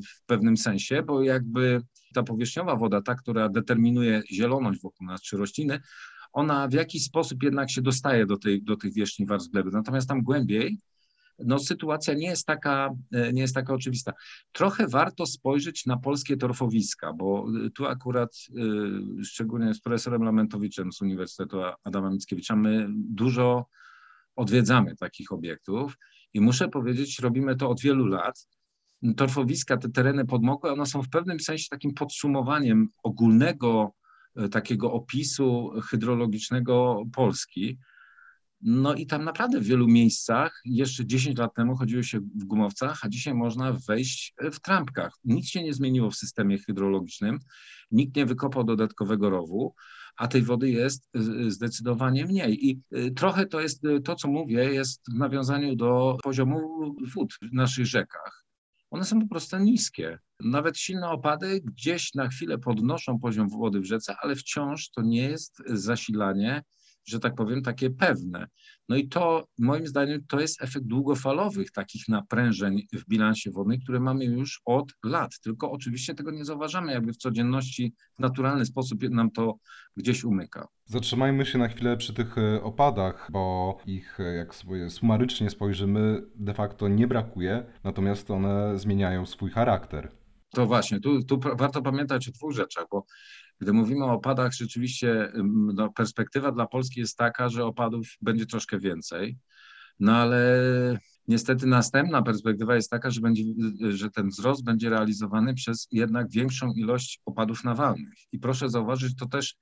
w 0.08 0.26
pewnym 0.26 0.58
sensie, 0.58 1.04
bo 1.04 1.24
jakby 1.24 1.82
ta 2.14 2.24
powierzchniowa 2.24 2.76
woda, 2.76 3.02
ta, 3.02 3.16
która 3.16 3.50
determinuje 3.50 4.22
zieloność 4.32 4.82
wokół 4.82 5.08
nas 5.08 5.22
czy 5.22 5.38
rośliny, 5.38 5.80
ona 6.34 6.68
w 6.68 6.74
jakiś 6.74 7.04
sposób 7.04 7.44
jednak 7.44 7.72
się 7.72 7.82
dostaje 7.82 8.26
do, 8.26 8.38
tej, 8.38 8.64
do 8.64 8.76
tych 8.76 8.94
wierzchni 8.94 9.26
warstw 9.26 9.52
gleby. 9.52 9.70
Natomiast 9.74 10.08
tam 10.10 10.22
głębiej, 10.22 10.78
no 11.46 11.60
sytuacja 11.60 12.14
nie 12.14 12.28
jest, 12.28 12.46
taka, 12.46 12.90
e, 13.12 13.34
nie 13.34 13.42
jest 13.42 13.56
taka 13.56 13.74
oczywista. 13.74 14.14
Trochę 14.52 14.88
warto 14.88 15.26
spojrzeć 15.26 15.86
na 15.86 15.98
polskie 15.98 16.38
torfowiska, 16.38 17.14
bo 17.14 17.46
e, 17.66 17.70
tu 17.70 17.86
akurat 17.86 18.30
e, 19.20 19.24
szczególnie 19.24 19.74
z 19.74 19.82
profesorem 19.82 20.24
Lamentowiczem 20.24 20.92
z 20.92 21.02
Uniwersytetu 21.02 21.58
Adama 21.84 22.10
Mickiewicza 22.10 22.56
my 22.56 22.88
dużo 22.92 23.66
odwiedzamy 24.36 24.96
takich 24.96 25.32
obiektów 25.32 25.98
i 26.34 26.42
muszę 26.42 26.70
powiedzieć, 26.70 27.20
robimy 27.20 27.56
to 27.56 27.70
od 27.70 27.82
wielu 27.82 28.06
lat. 28.06 28.48
Torfowiska, 29.18 29.78
te 29.78 29.90
tereny 29.90 30.26
podmokłe, 30.26 30.74
one 30.74 30.86
są 30.86 31.02
w 31.02 31.10
pewnym 31.10 31.40
sensie 31.40 31.66
takim 31.70 31.94
podsumowaniem 31.94 32.88
ogólnego 33.04 33.94
takiego 34.52 34.92
opisu 34.92 35.72
hydrologicznego 35.90 37.04
Polski. 37.14 37.78
No 38.62 38.94
i 38.94 39.06
tam 39.06 39.24
naprawdę 39.24 39.60
w 39.60 39.64
wielu 39.64 39.88
miejscach 39.88 40.62
jeszcze 40.66 41.06
10 41.06 41.38
lat 41.38 41.54
temu 41.54 41.76
chodziło 41.76 42.04
się 42.04 42.20
w 42.20 42.44
gumowcach, 42.44 43.00
a 43.02 43.10
dzisiaj 43.10 43.34
można 43.34 43.74
wejść 43.88 44.34
w 44.54 44.60
trampkach. 44.60 45.14
Nic 45.24 45.48
się 45.48 45.64
nie 45.64 45.74
zmieniło 45.74 46.12
w 46.12 46.16
systemie 46.16 46.58
hydrologicznym, 46.58 47.40
nikt 47.92 48.16
nie 48.16 48.26
wykopał 48.26 48.64
dodatkowego 48.64 49.30
rowu, 49.30 49.76
a 50.16 50.28
tej 50.28 50.42
wody 50.42 50.70
jest 50.70 51.10
e, 51.16 51.52
zdecydowanie 51.52 52.26
mniej. 52.26 52.70
I 52.70 52.82
e, 52.92 53.12
trochę 53.12 53.46
to 53.46 53.62
jest, 53.62 53.82
to 54.04 54.16
co 54.16 54.28
mówię, 54.28 54.74
jest 54.74 55.02
w 55.12 55.14
nawiązaniu 55.14 55.76
do 55.76 56.18
poziomu 56.24 56.60
wód 57.14 57.34
w 57.42 57.54
naszych 57.54 57.86
rzekach. 57.86 58.46
One 58.92 59.06
są 59.06 59.20
po 59.20 59.28
prostu 59.28 59.58
niskie. 59.58 60.20
Nawet 60.40 60.78
silne 60.78 61.10
opady 61.10 61.62
gdzieś 61.62 62.14
na 62.14 62.28
chwilę 62.28 62.58
podnoszą 62.58 63.20
poziom 63.20 63.50
wody 63.50 63.80
w 63.80 63.86
rzece, 63.86 64.16
ale 64.22 64.36
wciąż 64.36 64.90
to 64.90 65.02
nie 65.02 65.22
jest 65.22 65.64
zasilanie 65.66 66.64
że 67.06 67.20
tak 67.20 67.36
powiem, 67.36 67.62
takie 67.62 67.90
pewne. 67.90 68.48
No 68.90 68.96
i 68.96 69.08
to 69.08 69.46
moim 69.60 69.88
zdaniem 69.88 70.26
to 70.28 70.40
jest 70.40 70.62
efekt 70.62 70.86
długofalowych 70.86 71.72
takich 71.72 72.08
naprężeń 72.08 72.88
w 72.94 73.06
bilansie 73.08 73.52
wodnym, 73.52 73.80
które 73.80 74.00
mamy 74.00 74.26
już 74.26 74.62
od 74.66 74.94
lat. 75.06 75.40
Tylko 75.44 75.72
oczywiście 75.72 76.16
tego 76.16 76.32
nie 76.32 76.46
zauważamy, 76.46 76.92
jakby 76.92 77.14
w 77.14 77.18
codzienności 77.18 77.94
w 78.18 78.20
naturalny 78.20 78.66
sposób 78.66 79.04
nam 79.10 79.32
to 79.32 79.56
gdzieś 79.98 80.24
umyka. 80.24 80.68
Zatrzymajmy 80.86 81.46
się 81.46 81.58
na 81.58 81.68
chwilę 81.68 81.98
przy 81.98 82.14
tych 82.14 82.38
e, 82.38 82.64
opadach, 82.64 83.30
bo 83.32 83.78
ich, 83.86 84.20
e, 84.20 84.24
jak 84.24 84.56
sobie 84.56 84.90
sumarycznie 84.90 85.50
spojrzymy, 85.50 86.24
de 86.36 86.54
facto 86.54 86.88
nie 86.88 87.08
brakuje, 87.08 87.66
natomiast 87.84 88.32
one 88.32 88.80
zmieniają 88.80 89.26
swój 89.26 89.52
charakter. 89.52 90.12
To 90.50 90.66
właśnie, 90.66 91.00
tu, 91.00 91.24
tu 91.24 91.40
warto 91.40 91.82
pamiętać 91.82 92.28
o 92.28 92.32
dwóch 92.32 92.52
rzeczach, 92.54 92.86
bo 92.92 93.06
gdy 93.62 93.74
mówimy 93.74 94.06
o 94.06 94.12
opadach, 94.12 94.54
rzeczywiście 94.54 95.32
no, 95.74 95.90
perspektywa 95.90 96.52
dla 96.52 96.68
Polski 96.68 97.00
jest 97.00 97.18
taka, 97.18 97.50
że 97.50 97.66
opadów 97.66 98.08
będzie 98.22 98.46
troszkę 98.46 98.80
więcej, 98.80 99.38
no 100.00 100.16
ale 100.16 100.60
niestety 101.28 101.68
następna 101.68 102.22
perspektywa 102.22 102.76
jest 102.76 102.90
taka, 102.90 103.10
że, 103.10 103.22
będzie, 103.22 103.44
że 103.90 104.10
ten 104.10 104.30
wzrost 104.30 104.64
będzie 104.64 104.90
realizowany 104.90 105.54
przez 105.54 105.88
jednak 105.92 106.30
większą 106.30 106.74
ilość 106.74 107.22
opadów 107.26 107.64
nawalnych. 107.64 108.14
I 108.32 108.40
proszę 108.40 108.70
zauważyć, 108.70 109.16
to 109.16 109.26
też 109.26 109.56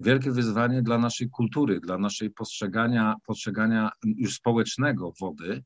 wielkie 0.00 0.30
wyzwanie 0.30 0.82
dla 0.82 0.98
naszej 0.98 1.30
kultury, 1.30 1.80
dla 1.80 1.98
naszej 1.98 2.30
postrzegania, 2.30 3.14
postrzegania 3.26 3.90
już 4.04 4.34
społecznego 4.34 5.12
wody. 5.20 5.64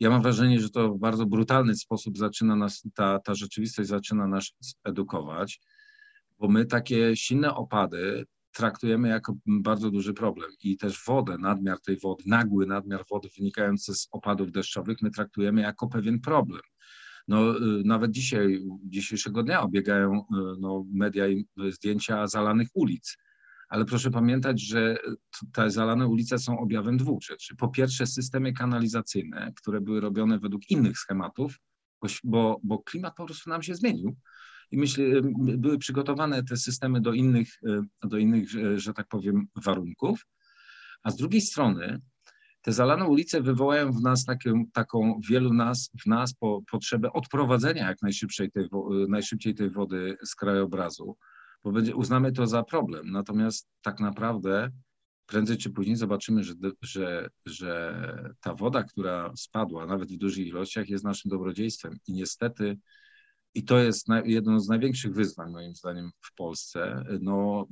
Ja 0.00 0.10
mam 0.10 0.22
wrażenie, 0.22 0.60
że 0.60 0.70
to 0.70 0.94
w 0.94 0.98
bardzo 0.98 1.26
brutalny 1.26 1.74
sposób 1.74 2.18
zaczyna 2.18 2.56
nas, 2.56 2.82
ta, 2.94 3.18
ta 3.18 3.34
rzeczywistość 3.34 3.88
zaczyna 3.88 4.26
nas 4.26 4.52
edukować 4.84 5.60
bo 6.42 6.48
my 6.48 6.66
takie 6.66 7.16
silne 7.16 7.54
opady 7.54 8.26
traktujemy 8.52 9.08
jako 9.08 9.34
bardzo 9.46 9.90
duży 9.90 10.14
problem 10.14 10.50
i 10.62 10.76
też 10.76 11.04
wodę, 11.06 11.38
nadmiar 11.38 11.80
tej 11.80 11.98
wody, 11.98 12.24
nagły 12.26 12.66
nadmiar 12.66 13.04
wody 13.10 13.28
wynikający 13.38 13.94
z 13.94 14.08
opadów 14.10 14.52
deszczowych 14.52 15.02
my 15.02 15.10
traktujemy 15.10 15.60
jako 15.60 15.88
pewien 15.88 16.20
problem. 16.20 16.60
No, 17.28 17.56
y, 17.56 17.82
nawet 17.84 18.10
dzisiaj, 18.10 18.64
dzisiejszego 18.84 19.42
dnia 19.42 19.62
obiegają 19.62 20.18
y, 20.18 20.24
no, 20.60 20.84
media 20.92 21.28
i 21.28 21.46
zdjęcia 21.70 22.26
zalanych 22.26 22.68
ulic. 22.74 23.16
Ale 23.68 23.84
proszę 23.84 24.10
pamiętać, 24.10 24.60
że 24.62 24.96
te 25.52 25.70
zalane 25.70 26.06
ulice 26.06 26.38
są 26.38 26.58
objawem 26.58 26.96
dwóch 26.96 27.22
rzeczy. 27.22 27.56
Po 27.56 27.68
pierwsze, 27.68 28.06
systemy 28.06 28.52
kanalizacyjne, 28.52 29.52
które 29.56 29.80
były 29.80 30.00
robione 30.00 30.38
według 30.38 30.70
innych 30.70 30.98
schematów, 30.98 31.58
bo, 32.24 32.60
bo 32.62 32.78
klimat 32.78 33.16
po 33.16 33.26
prostu 33.26 33.50
nam 33.50 33.62
się 33.62 33.74
zmienił 33.74 34.16
i 34.72 34.78
myślę, 34.78 35.04
były 35.34 35.78
przygotowane 35.78 36.42
te 36.42 36.56
systemy 36.56 37.00
do 37.00 37.12
innych, 37.12 37.48
e, 37.66 38.08
do 38.08 38.18
innych, 38.18 38.48
że 38.76 38.92
tak 38.94 39.08
powiem, 39.08 39.46
warunków. 39.64 40.26
A 41.02 41.10
z 41.10 41.16
drugiej 41.16 41.40
strony 41.40 42.00
te 42.62 42.72
zalane 42.72 43.06
ulice 43.06 43.42
wywołają 43.42 43.92
w 43.92 44.00
nas 44.00 44.24
taką, 44.24 44.64
taką 44.72 45.20
wielu 45.30 45.52
nas, 45.52 45.90
w 46.02 46.06
nas 46.06 46.34
po, 46.34 46.62
potrzebę 46.70 47.12
odprowadzenia 47.12 47.88
jak 47.88 48.02
najszybciej 48.02 48.50
tej, 48.50 48.68
najszybciej 49.08 49.54
tej 49.54 49.70
wody 49.70 50.16
z 50.24 50.34
krajobrazu, 50.34 51.16
bo 51.64 51.72
będzie, 51.72 51.96
uznamy 51.96 52.32
to 52.32 52.46
za 52.46 52.62
problem. 52.62 53.10
Natomiast 53.10 53.68
tak 53.82 54.00
naprawdę 54.00 54.70
prędzej 55.26 55.56
czy 55.56 55.70
później 55.70 55.96
zobaczymy, 55.96 56.44
że, 56.44 56.54
że, 56.82 57.28
że 57.46 57.94
ta 58.40 58.54
woda, 58.54 58.82
która 58.82 59.32
spadła, 59.36 59.86
nawet 59.86 60.12
w 60.12 60.16
dużych 60.16 60.46
ilościach, 60.46 60.88
jest 60.88 61.04
naszym 61.04 61.30
dobrodziejstwem. 61.30 61.98
I 62.06 62.12
niestety 62.12 62.78
i 63.54 63.64
to 63.64 63.78
jest 63.78 64.06
jedno 64.24 64.60
z 64.60 64.68
największych 64.68 65.14
wyzwań, 65.14 65.50
moim 65.50 65.74
zdaniem, 65.74 66.10
w 66.20 66.34
Polsce. 66.34 67.04
No, 67.20 67.66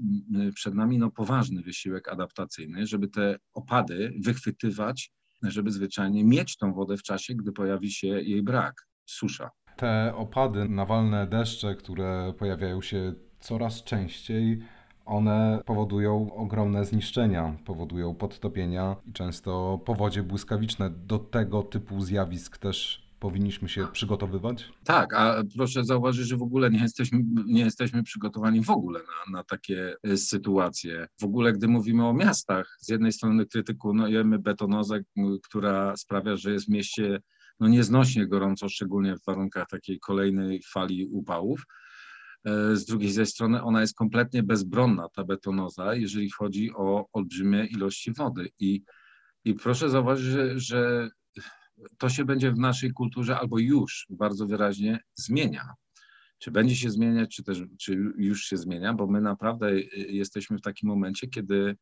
przed 0.55 0.75
nami 0.75 0.99
no, 0.99 1.11
poważny 1.11 1.63
wysiłek 1.63 2.09
adaptacyjny, 2.09 2.87
żeby 2.87 3.09
te 3.09 3.37
opady 3.55 4.13
wychwytywać, 4.25 5.13
żeby 5.43 5.71
zwyczajnie 5.71 6.25
mieć 6.25 6.57
tą 6.57 6.73
wodę 6.73 6.97
w 6.97 7.03
czasie, 7.03 7.35
gdy 7.35 7.53
pojawi 7.53 7.93
się 7.93 8.09
jej 8.09 8.43
brak, 8.43 8.75
susza. 9.07 9.51
Te 9.77 10.15
opady, 10.17 10.69
nawalne 10.69 11.27
deszcze, 11.27 11.75
które 11.75 12.35
pojawiają 12.39 12.83
się 12.83 13.15
coraz 13.41 13.85
częściej, 13.85 14.63
one 15.05 15.63
powodują 15.67 16.35
ogromne 16.35 16.85
zniszczenia, 16.85 17.57
powodują 17.65 18.15
podtopienia 18.15 18.97
i 19.07 19.13
często 19.13 19.81
powodzie 19.85 20.23
błyskawiczne. 20.23 20.91
Do 20.91 21.19
tego 21.19 21.63
typu 21.63 22.01
zjawisk 22.01 22.59
też 22.59 23.10
powinniśmy 23.21 23.69
się 23.69 23.87
przygotowywać? 23.93 24.69
Tak, 24.85 25.15
a 25.15 25.43
proszę 25.57 25.85
zauważyć, 25.85 26.29
że 26.29 26.37
w 26.37 26.43
ogóle 26.43 26.71
nie 26.71 26.83
jesteśmy, 26.83 27.21
nie 27.47 27.61
jesteśmy 27.61 28.03
przygotowani 28.03 28.65
w 28.65 28.71
ogóle 28.71 29.01
na, 29.01 29.39
na 29.39 29.45
takie 29.45 29.97
e, 30.03 30.17
sytuacje. 30.17 31.07
W 31.21 31.25
ogóle, 31.25 31.53
gdy 31.53 31.69
mówimy 31.69 32.07
o 32.07 32.13
miastach, 32.13 32.77
z 32.81 32.89
jednej 32.89 33.13
strony 33.13 33.47
krytykujemy 33.47 34.39
betonozę, 34.39 35.01
która 35.45 35.97
sprawia, 35.97 36.37
że 36.37 36.53
jest 36.53 36.67
w 36.67 36.71
mieście 36.71 37.21
no 37.61 37.69
nieznośnie 37.69 38.27
gorąco, 38.27 38.69
szczególnie 38.69 39.17
w 39.17 39.25
warunkach 39.25 39.67
takiej 39.69 39.99
kolejnej 39.99 40.63
fali 40.73 41.07
upałów. 41.07 41.65
E, 42.45 42.77
z 42.77 42.85
drugiej 42.85 43.11
ze 43.13 43.27
strony 43.27 43.63
ona 43.63 43.81
jest 43.81 43.97
kompletnie 43.97 44.43
bezbronna, 44.43 45.09
ta 45.09 45.25
betonoza, 45.25 45.95
jeżeli 45.95 46.31
chodzi 46.31 46.71
o 46.75 47.07
olbrzymie 47.13 47.65
ilości 47.65 48.13
wody. 48.13 48.51
I, 48.59 48.83
i 49.45 49.55
proszę 49.55 49.91
zauważyć, 49.91 50.27
że, 50.27 50.61
że 50.61 51.11
to 51.99 52.09
się 52.09 52.25
będzie 52.25 52.53
w 52.53 52.59
naszej 52.59 52.93
kulturze 52.93 53.39
albo 53.39 53.59
już 53.59 54.07
bardzo 54.11 54.47
wyraźnie 54.47 54.99
zmienia. 55.15 55.75
Czy 56.39 56.51
będzie 56.51 56.77
się 56.77 56.91
zmieniać, 56.91 57.37
czy 57.37 57.43
też 57.43 57.63
czy 57.79 58.13
już 58.19 58.45
się 58.45 58.57
zmienia, 58.57 58.95
bo 58.95 59.07
my 59.07 59.21
naprawdę 59.21 59.81
jesteśmy 59.93 60.59
w 60.59 60.63
takim 60.63 60.89
momencie, 60.89 61.29
kiedy 61.29 61.77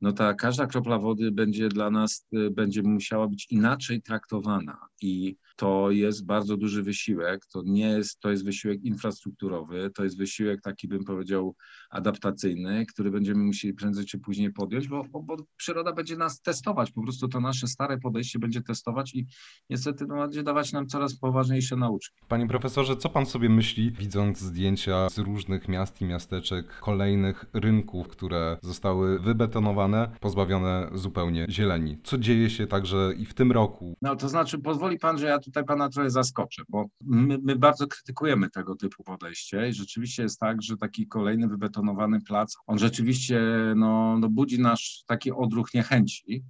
no 0.00 0.12
ta 0.12 0.34
każda 0.34 0.66
kropla 0.66 0.98
wody 0.98 1.32
będzie 1.32 1.68
dla 1.68 1.90
nas, 1.90 2.28
będzie 2.50 2.82
musiała 2.82 3.28
być 3.28 3.46
inaczej 3.50 4.02
traktowana 4.02 4.78
i 5.02 5.36
to 5.58 5.90
jest 5.90 6.26
bardzo 6.26 6.56
duży 6.56 6.82
wysiłek. 6.82 7.46
To 7.52 7.62
nie 7.66 7.88
jest, 7.88 8.20
to 8.20 8.30
jest 8.30 8.44
wysiłek 8.44 8.84
infrastrukturowy, 8.84 9.90
to 9.94 10.04
jest 10.04 10.18
wysiłek 10.18 10.60
taki, 10.60 10.88
bym 10.88 11.04
powiedział, 11.04 11.54
adaptacyjny, 11.90 12.86
który 12.86 13.10
będziemy 13.10 13.44
musieli 13.44 13.74
prędzej 13.74 14.04
czy 14.04 14.18
później 14.18 14.52
podjąć, 14.52 14.88
bo, 14.88 15.04
bo, 15.04 15.22
bo 15.22 15.36
przyroda 15.56 15.92
będzie 15.92 16.16
nas 16.16 16.40
testować. 16.40 16.92
Po 16.92 17.02
prostu 17.02 17.28
to 17.28 17.40
nasze 17.40 17.66
stare 17.66 17.98
podejście 17.98 18.38
będzie 18.38 18.62
testować 18.62 19.14
i 19.14 19.26
niestety 19.70 20.06
no, 20.06 20.16
będzie 20.16 20.42
dawać 20.42 20.72
nam 20.72 20.86
coraz 20.86 21.16
poważniejsze 21.16 21.76
nauczki. 21.76 22.20
Panie 22.28 22.46
profesorze, 22.46 22.96
co 22.96 23.08
pan 23.08 23.26
sobie 23.26 23.48
myśli, 23.48 23.90
widząc 23.90 24.38
zdjęcia 24.38 25.08
z 25.10 25.18
różnych 25.18 25.68
miast 25.68 26.00
i 26.00 26.04
miasteczek, 26.04 26.80
kolejnych 26.80 27.44
rynków, 27.52 28.08
które 28.08 28.58
zostały 28.62 29.18
wybetonowane, 29.18 30.10
pozbawione 30.20 30.90
zupełnie 30.94 31.46
zieleni? 31.50 31.98
Co 32.04 32.18
dzieje 32.18 32.50
się 32.50 32.66
także 32.66 33.12
i 33.16 33.24
w 33.24 33.34
tym 33.34 33.52
roku? 33.52 33.96
No 34.02 34.16
to 34.16 34.28
znaczy, 34.28 34.58
pozwoli 34.58 34.98
pan, 34.98 35.18
że 35.18 35.26
ja 35.26 35.38
tutaj 35.48 35.64
pana 35.64 35.88
trochę 35.88 36.10
zaskoczę, 36.10 36.62
bo 36.68 36.86
my, 37.00 37.38
my, 37.42 37.56
bardzo 37.56 37.86
krytykujemy 37.86 38.50
tego 38.50 38.74
typu 38.74 39.04
podejście 39.04 39.68
i 39.68 39.72
rzeczywiście 39.72 40.22
jest 40.22 40.40
tak, 40.40 40.62
że 40.62 40.76
taki 40.76 41.06
kolejny 41.06 41.48
wybetonowany 41.48 42.20
plac, 42.20 42.56
on 42.66 42.78
rzeczywiście 42.78 43.40
no, 43.76 44.18
no 44.18 44.28
budzi 44.28 44.60
nasz 44.60 45.02
taki 45.06 45.32
odruch 45.32 45.74
niechęci. 45.74 46.44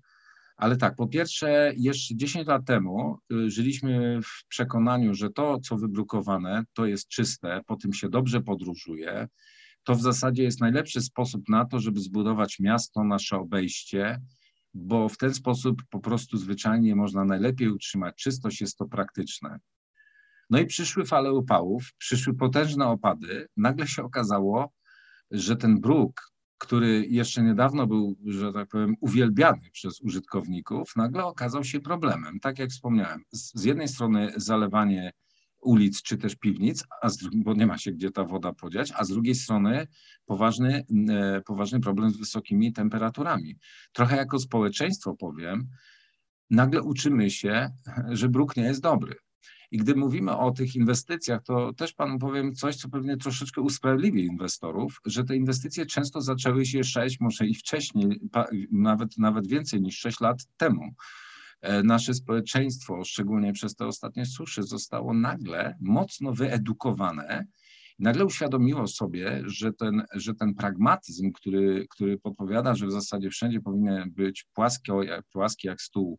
Ale 0.56 0.76
tak, 0.76 0.96
po 0.96 1.06
pierwsze, 1.06 1.72
jeszcze 1.76 2.16
10 2.16 2.46
lat 2.46 2.64
temu 2.64 3.18
y, 3.32 3.50
żyliśmy 3.50 4.20
w 4.22 4.48
przekonaniu, 4.48 5.14
że 5.14 5.30
to, 5.30 5.60
co 5.60 5.76
wybrukowane, 5.76 6.64
to 6.72 6.86
jest 6.86 7.08
czyste, 7.08 7.60
po 7.66 7.76
tym 7.76 7.92
się 7.92 8.08
dobrze 8.08 8.40
podróżuje. 8.40 9.28
To 9.84 9.94
w 9.94 10.02
zasadzie 10.02 10.42
jest 10.42 10.60
najlepszy 10.60 11.00
sposób 11.00 11.48
na 11.48 11.64
to, 11.64 11.80
żeby 11.80 12.00
zbudować 12.00 12.58
miasto, 12.60 13.04
nasze 13.04 13.36
obejście, 13.36 14.20
bo 14.74 15.08
w 15.08 15.16
ten 15.16 15.34
sposób 15.34 15.82
po 15.90 16.00
prostu 16.00 16.36
zwyczajnie 16.36 16.96
można 16.96 17.24
najlepiej 17.24 17.68
utrzymać 17.68 18.16
czystość, 18.16 18.60
jest 18.60 18.78
to 18.78 18.86
praktyczne. 18.86 19.58
No 20.50 20.58
i 20.58 20.66
przyszły 20.66 21.04
fale 21.04 21.32
upałów, 21.32 21.92
przyszły 21.98 22.34
potężne 22.34 22.86
opady. 22.86 23.46
Nagle 23.56 23.86
się 23.86 24.02
okazało, 24.02 24.72
że 25.30 25.56
ten 25.56 25.80
bruk, 25.80 26.32
który 26.58 27.06
jeszcze 27.08 27.42
niedawno 27.42 27.86
był, 27.86 28.16
że 28.26 28.52
tak 28.52 28.68
powiem, 28.68 28.94
uwielbiany 29.00 29.70
przez 29.72 30.00
użytkowników, 30.00 30.96
nagle 30.96 31.24
okazał 31.24 31.64
się 31.64 31.80
problemem. 31.80 32.40
Tak 32.40 32.58
jak 32.58 32.70
wspomniałem, 32.70 33.24
z 33.32 33.64
jednej 33.64 33.88
strony 33.88 34.32
zalewanie 34.36 35.12
ulic 35.60 36.02
czy 36.02 36.18
też 36.18 36.36
piwnic, 36.36 36.84
a 37.02 37.08
z, 37.08 37.18
bo 37.34 37.54
nie 37.54 37.66
ma 37.66 37.78
się 37.78 37.92
gdzie 37.92 38.10
ta 38.10 38.24
woda 38.24 38.52
podziać, 38.52 38.92
a 38.96 39.04
z 39.04 39.08
drugiej 39.08 39.34
strony 39.34 39.86
poważny, 40.26 40.86
e, 41.08 41.40
poważny 41.46 41.80
problem 41.80 42.10
z 42.10 42.16
wysokimi 42.16 42.72
temperaturami. 42.72 43.56
Trochę 43.92 44.16
jako 44.16 44.38
społeczeństwo 44.38 45.14
powiem, 45.14 45.68
nagle 46.50 46.82
uczymy 46.82 47.30
się, 47.30 47.70
że 48.08 48.28
bruk 48.28 48.56
nie 48.56 48.62
jest 48.62 48.80
dobry. 48.80 49.14
I 49.70 49.78
gdy 49.78 49.94
mówimy 49.94 50.36
o 50.36 50.50
tych 50.50 50.76
inwestycjach, 50.76 51.42
to 51.42 51.72
też 51.72 51.92
panu 51.92 52.18
powiem 52.18 52.54
coś, 52.54 52.76
co 52.76 52.88
pewnie 52.88 53.16
troszeczkę 53.16 53.60
usprawiedliwi 53.60 54.24
inwestorów, 54.24 55.00
że 55.06 55.24
te 55.24 55.36
inwestycje 55.36 55.86
często 55.86 56.20
zaczęły 56.20 56.66
się 56.66 56.84
6, 56.84 57.20
może 57.20 57.46
i 57.46 57.54
wcześniej, 57.54 58.20
nawet, 58.72 59.18
nawet 59.18 59.46
więcej 59.46 59.80
niż 59.82 59.98
6 59.98 60.20
lat 60.20 60.46
temu. 60.56 60.94
E, 61.60 61.82
nasze 61.82 62.14
społeczeństwo, 62.14 63.04
szczególnie 63.04 63.52
przez 63.52 63.74
te 63.74 63.86
ostatnie 63.86 64.26
susze, 64.26 64.62
zostało 64.62 65.14
nagle 65.14 65.76
mocno 65.80 66.32
wyedukowane. 66.32 67.46
Nagle 67.98 68.24
uświadomiło 68.24 68.86
sobie, 68.86 69.42
że 69.46 69.72
ten, 69.72 70.02
że 70.14 70.34
ten 70.34 70.54
pragmatyzm, 70.54 71.32
który, 71.32 71.86
który 71.90 72.18
podpowiada, 72.18 72.74
że 72.74 72.86
w 72.86 72.92
zasadzie 72.92 73.30
wszędzie 73.30 73.60
powinien 73.60 74.10
być 74.10 74.46
płaski, 74.54 74.92
płaski 75.32 75.66
jak 75.66 75.82
stół 75.82 76.18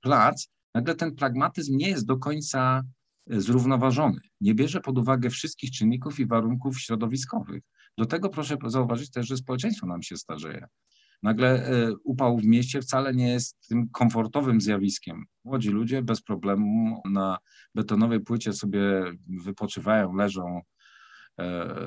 plac, 0.00 0.48
nagle 0.74 0.94
ten 0.94 1.14
pragmatyzm 1.14 1.76
nie 1.76 1.88
jest 1.88 2.06
do 2.06 2.16
końca 2.16 2.82
zrównoważony. 3.26 4.20
Nie 4.40 4.54
bierze 4.54 4.80
pod 4.80 4.98
uwagę 4.98 5.30
wszystkich 5.30 5.70
czynników 5.70 6.20
i 6.20 6.26
warunków 6.26 6.80
środowiskowych. 6.80 7.62
Do 7.98 8.06
tego 8.06 8.28
proszę 8.28 8.56
zauważyć 8.66 9.10
też, 9.10 9.26
że 9.26 9.36
społeczeństwo 9.36 9.86
nam 9.86 10.02
się 10.02 10.16
starzeje. 10.16 10.66
Nagle 11.22 11.66
e, 11.66 11.92
upał 12.04 12.38
w 12.38 12.44
mieście 12.44 12.82
wcale 12.82 13.14
nie 13.14 13.28
jest 13.28 13.68
tym 13.68 13.88
komfortowym 13.88 14.60
zjawiskiem. 14.60 15.24
Młodzi 15.44 15.70
ludzie 15.70 16.02
bez 16.02 16.22
problemu 16.22 17.02
na 17.10 17.38
betonowej 17.74 18.20
płycie 18.20 18.52
sobie 18.52 18.80
wypoczywają, 19.44 20.14
leżą, 20.14 20.60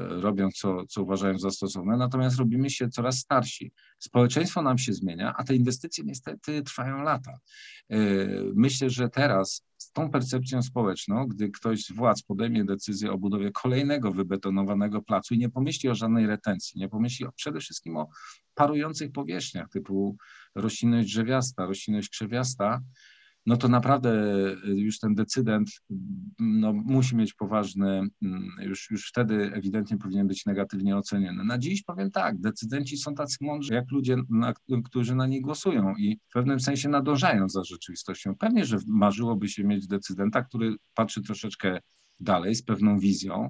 robią, 0.09 0.49
co, 0.51 0.85
co 0.85 1.03
uważają 1.03 1.39
za 1.39 1.51
stosowne, 1.51 1.97
natomiast 1.97 2.39
robimy 2.39 2.69
się 2.69 2.89
coraz 2.89 3.17
starsi. 3.17 3.71
Społeczeństwo 3.99 4.61
nam 4.61 4.77
się 4.77 4.93
zmienia, 4.93 5.33
a 5.37 5.43
te 5.43 5.55
inwestycje 5.55 6.03
niestety 6.03 6.61
trwają 6.61 7.03
lata. 7.03 7.31
E, 7.89 7.97
myślę, 8.55 8.89
że 8.89 9.09
teraz 9.09 9.65
z 9.77 9.91
tą 9.91 10.11
percepcją 10.11 10.63
społeczną, 10.63 11.27
gdy 11.27 11.49
ktoś 11.49 11.83
z 11.83 11.91
władz 11.91 12.21
podejmie 12.21 12.65
decyzję 12.65 13.11
o 13.11 13.17
budowie 13.17 13.51
kolejnego 13.51 14.11
wybetonowanego 14.11 15.01
placu 15.01 15.33
i 15.33 15.37
nie 15.37 15.49
pomyśli 15.49 15.89
o 15.89 15.95
żadnej 15.95 16.27
retencji, 16.27 16.79
nie 16.79 16.89
pomyśli 16.89 17.25
o, 17.25 17.31
przede 17.31 17.59
wszystkim 17.59 17.97
o 17.97 18.09
parujących 18.55 19.11
powierzchniach 19.11 19.69
typu 19.69 20.17
roślinność 20.55 21.09
drzewiasta, 21.09 21.65
roślinność 21.65 22.09
krzewiasta, 22.09 22.81
no 23.45 23.57
to 23.57 23.67
naprawdę 23.67 24.11
y, 24.67 24.75
już 24.75 24.99
ten 24.99 25.15
decydent 25.15 25.69
no, 26.39 26.73
musi 26.73 27.15
mieć 27.15 27.33
poważny, 27.33 28.07
mm, 28.21 28.49
już, 28.61 28.91
już 28.91 29.09
wtedy 29.09 29.51
ewidentnie 29.53 29.97
powinien 29.97 30.27
być 30.27 30.45
negatywnie 30.45 30.97
oceniony. 30.97 31.43
Na 31.43 31.57
dziś 31.57 31.83
powiem 31.83 32.11
tak, 32.11 32.39
decydenci 32.39 32.97
są 32.97 33.15
tacy 33.15 33.37
mądrzy 33.41 33.73
jak 33.73 33.91
ludzie, 33.91 34.17
na, 34.29 34.53
którzy 34.85 35.15
na 35.15 35.27
nich 35.27 35.41
głosują 35.41 35.95
i 35.95 36.19
w 36.29 36.33
pewnym 36.33 36.59
sensie 36.59 36.89
nadążają 36.89 37.49
za 37.49 37.63
rzeczywistością. 37.63 38.35
Pewnie, 38.35 38.65
że 38.65 38.77
marzyłoby 38.87 39.49
się 39.49 39.63
mieć 39.63 39.87
decydenta, 39.87 40.43
który 40.43 40.75
patrzy 40.93 41.21
troszeczkę 41.21 41.79
dalej, 42.19 42.55
z 42.55 42.63
pewną 42.63 42.99
wizją. 42.99 43.49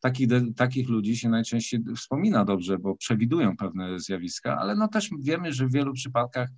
Takich, 0.00 0.28
takich 0.56 0.88
ludzi 0.88 1.16
się 1.16 1.28
najczęściej 1.28 1.80
wspomina 1.96 2.44
dobrze, 2.44 2.78
bo 2.78 2.96
przewidują 2.96 3.56
pewne 3.56 4.00
zjawiska, 4.00 4.58
ale 4.58 4.76
no 4.76 4.88
też 4.88 5.10
wiemy, 5.20 5.52
że 5.52 5.66
w 5.66 5.72
wielu 5.72 5.92
przypadkach 5.92 6.48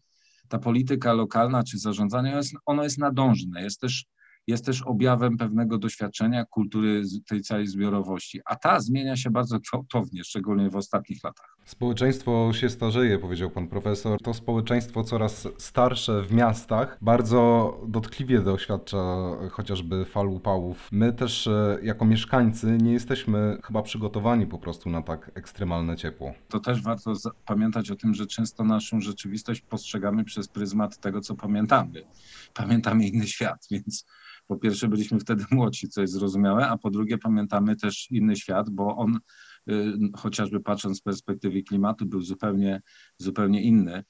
ta 0.51 0.59
polityka 0.59 1.13
lokalna 1.13 1.63
czy 1.63 1.79
zarządzanie, 1.79 2.29
ono 2.31 2.39
jest, 2.39 2.55
ono 2.67 2.83
jest 2.83 2.99
nadążne, 2.99 3.63
jest 3.63 3.81
też, 3.81 4.05
jest 4.47 4.65
też 4.65 4.83
objawem 4.83 5.37
pewnego 5.37 5.79
doświadczenia, 5.79 6.45
kultury 6.45 7.03
tej 7.29 7.41
całej 7.41 7.67
zbiorowości, 7.67 8.41
a 8.45 8.57
ta 8.57 8.81
zmienia 8.81 9.17
się 9.17 9.31
bardzo 9.31 9.59
gwałtownie, 9.71 10.25
szczególnie 10.25 10.71
w 10.71 10.77
ostatnich 10.77 11.25
latach. 11.25 11.57
Społeczeństwo 11.65 12.53
się 12.53 12.69
starzeje, 12.69 13.19
powiedział 13.19 13.51
pan 13.51 13.69
profesor. 13.69 14.19
To 14.23 14.35
społeczeństwo 14.35 15.05
coraz 15.05 15.49
starsze 15.59 16.23
w 16.23 16.33
miastach 16.33 16.99
bardzo 17.03 17.75
dotkliwie 17.89 18.41
doświadcza 18.41 18.99
chociażby 19.51 20.05
fal 20.05 20.29
upałów. 20.29 20.89
My 20.93 21.13
też 21.13 21.47
e, 21.47 21.79
jako 21.83 22.05
mieszkańcy 22.05 22.79
nie 22.83 22.93
jesteśmy 22.93 23.59
chyba 23.65 23.83
przygotowani 23.83 24.47
po 24.47 24.59
prostu 24.59 24.91
na 24.91 25.03
tak 25.03 25.31
ekstremalne 25.35 25.97
ciepło. 25.97 26.35
To 26.49 26.61
też 26.61 26.83
warto 26.83 27.13
pamiętać 27.47 27.91
o 27.91 27.97
tym, 27.97 28.15
że 28.15 28.27
często 28.27 28.65
naszą 28.65 29.01
rzeczywistość 29.01 29.61
postrzegamy 29.61 30.25
przez 30.25 30.49
pryzmat 30.49 30.99
tego, 30.99 31.21
co 31.21 31.35
pamiętamy. 31.35 32.03
Pamiętamy 32.55 33.09
inny 33.09 33.27
świat, 33.27 33.67
więc 33.71 34.07
po 34.47 34.57
pierwsze 34.57 34.89
byliśmy 34.89 35.21
wtedy 35.21 35.45
młodsi, 35.51 35.89
co 35.89 36.01
jest 36.01 36.13
zrozumiałe, 36.13 36.69
a 36.69 36.79
po 36.79 36.91
drugie 36.91 37.19
pamiętamy 37.19 37.77
też 37.77 38.11
inny 38.11 38.37
świat, 38.37 38.71
bo 38.71 38.97
on 38.97 39.19
chociażby 40.17 40.61
patrząc 40.61 40.99
z 40.99 41.03
perspektywy 41.03 41.63
klimatu, 41.63 42.07
był 42.07 42.21
zupełnie, 42.21 42.83
zupełnie 43.19 43.63
inny. 43.63 44.05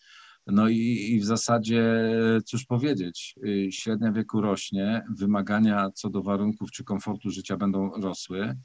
No 0.47 0.69
i, 0.69 0.77
i, 1.11 1.21
w 1.21 1.25
zasadzie, 1.25 2.11
cóż 2.45 2.65
powiedzieć, 2.65 3.35
y, 3.47 3.69
średnia 3.73 4.13
wieku 4.13 4.41
rośnie, 4.41 5.03
wymagania 5.19 5.91
co 5.95 6.11
do 6.11 6.23
warunków 6.23 6.71
czy 6.71 6.85
komfortu 6.85 7.31
życia 7.31 7.57
będą 7.57 7.91
rosły, 7.91 8.57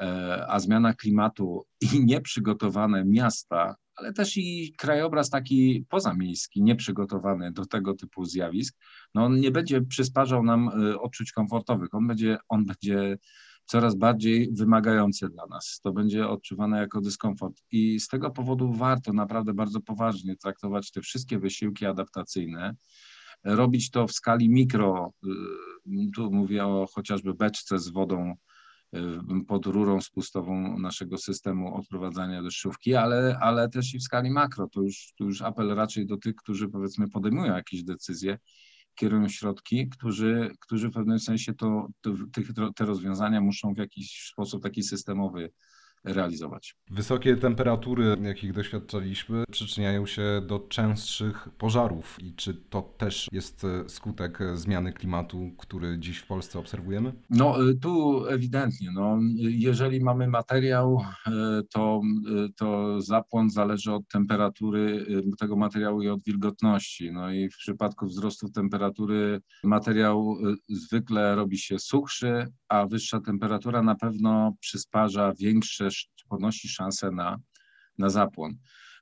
e, 0.00 0.46
a 0.48 0.58
zmiana 0.58 0.94
klimatu 0.94 1.66
i 1.80 1.86
nieprzygotowane 2.04 3.04
miasta, 3.04 3.76
ale 3.96 4.12
też 4.12 4.36
i 4.36 4.74
krajobraz 4.78 5.30
taki 5.30 5.86
pozamiejski, 5.88 6.62
nieprzygotowany 6.62 7.52
do 7.52 7.66
tego 7.66 7.94
typu 7.94 8.24
zjawisk, 8.24 8.76
no 9.14 9.24
on 9.24 9.40
nie 9.40 9.50
będzie 9.50 9.82
przysparzał 9.82 10.44
nam 10.44 10.68
y, 10.82 11.00
odczuć 11.00 11.32
komfortowych, 11.32 11.94
on 11.94 12.06
będzie, 12.06 12.38
on 12.48 12.66
będzie 12.66 13.18
coraz 13.66 13.94
bardziej 13.94 14.52
wymagające 14.52 15.28
dla 15.28 15.46
nas. 15.46 15.80
To 15.82 15.92
będzie 15.92 16.28
odczuwane 16.28 16.78
jako 16.78 17.00
dyskomfort 17.00 17.62
i 17.70 18.00
z 18.00 18.08
tego 18.08 18.30
powodu 18.30 18.72
warto 18.72 19.12
naprawdę 19.12 19.54
bardzo 19.54 19.80
poważnie 19.80 20.36
traktować 20.36 20.90
te 20.90 21.00
wszystkie 21.00 21.38
wysiłki 21.38 21.86
adaptacyjne, 21.86 22.74
robić 23.44 23.90
to 23.90 24.06
w 24.06 24.12
skali 24.12 24.48
mikro. 24.48 25.12
Y, 25.26 26.10
tu 26.14 26.32
mówię 26.32 26.66
o 26.66 26.86
chociażby 26.94 27.34
beczce 27.34 27.78
z 27.78 27.88
wodą 27.88 28.34
y, 28.96 29.00
pod 29.48 29.66
rurą 29.66 30.00
spustową 30.00 30.78
naszego 30.78 31.18
systemu 31.18 31.76
odprowadzania 31.76 32.42
deszczówki, 32.42 32.94
ale, 32.94 33.38
ale 33.40 33.68
też 33.68 33.94
i 33.94 33.98
w 33.98 34.02
skali 34.02 34.30
makro. 34.30 34.68
To 34.68 34.82
już, 34.82 35.12
to 35.18 35.24
już 35.24 35.42
apel 35.42 35.74
raczej 35.74 36.06
do 36.06 36.16
tych, 36.16 36.34
którzy 36.34 36.68
powiedzmy 36.68 37.08
podejmują 37.08 37.54
jakieś 37.54 37.84
decyzje 37.84 38.38
kierują 38.96 39.28
środki, 39.28 39.88
którzy, 39.88 40.50
którzy 40.60 40.88
w 40.88 40.92
pewnym 40.92 41.18
sensie 41.18 41.54
to, 41.54 41.88
to, 42.00 42.10
te 42.76 42.84
rozwiązania 42.84 43.40
muszą 43.40 43.74
w 43.74 43.78
jakiś 43.78 44.28
sposób 44.32 44.62
taki 44.62 44.82
systemowy 44.82 45.52
realizować. 46.04 46.76
Wysokie 46.90 47.36
temperatury, 47.36 48.16
jakich 48.22 48.52
doświadczaliśmy, 48.52 49.44
przyczyniają 49.50 50.06
się 50.06 50.42
do 50.46 50.58
częstszych 50.58 51.48
pożarów. 51.58 52.16
I 52.22 52.34
czy 52.34 52.54
to 52.54 52.82
też 52.82 53.28
jest 53.32 53.66
skutek 53.86 54.38
zmiany 54.54 54.92
klimatu, 54.92 55.50
który 55.58 55.98
dziś 55.98 56.18
w 56.18 56.26
Polsce 56.26 56.58
obserwujemy? 56.58 57.12
No 57.30 57.70
e, 57.70 57.74
tu 57.74 58.24
ewidentnie. 58.26 58.90
No, 58.94 59.18
jeżeli 59.38 60.00
mamy 60.00 60.28
materiał, 60.28 61.00
e, 61.26 61.30
to, 61.70 62.00
to 62.56 63.00
zapłon 63.00 63.50
zależy 63.50 63.92
od 63.92 64.08
temperatury 64.08 65.06
tego 65.38 65.56
materiału 65.56 66.02
i 66.02 66.08
od 66.08 66.24
wilgotności. 66.24 67.12
No 67.12 67.32
i 67.32 67.48
w 67.48 67.56
przypadku 67.56 68.06
wzrostu 68.06 68.50
temperatury 68.50 69.40
materiał 69.64 70.36
zwykle 70.68 71.34
robi 71.34 71.58
się 71.58 71.78
suchszy, 71.78 72.46
a 72.68 72.86
wyższa 72.86 73.20
temperatura 73.20 73.82
na 73.82 73.94
pewno 73.94 74.52
przysparza 74.60 75.32
większe 75.38 75.88
podnosi 76.28 76.68
szansę 76.68 77.10
na, 77.10 77.38
na 77.98 78.08
zapłon. 78.08 78.56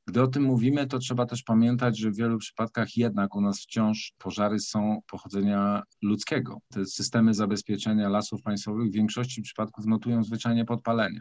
Gdy 0.07 0.23
o 0.23 0.27
tym 0.27 0.43
mówimy, 0.43 0.87
to 0.87 0.99
trzeba 0.99 1.27
też 1.27 1.43
pamiętać, 1.43 1.99
że 1.99 2.11
w 2.11 2.17
wielu 2.17 2.39
przypadkach 2.39 2.97
jednak 2.97 3.35
u 3.37 3.41
nas 3.41 3.61
wciąż 3.61 4.13
pożary 4.19 4.59
są 4.59 5.01
pochodzenia 5.07 5.83
ludzkiego. 6.03 6.59
Te 6.69 6.87
systemy 6.87 7.35
zabezpieczenia 7.35 8.09
lasów 8.09 8.43
państwowych 8.43 8.91
w 8.91 8.95
większości 8.95 9.43
przypadków 9.43 9.87
notują 9.87 10.25
zwyczajnie 10.25 10.65
podpalenia. 10.65 11.21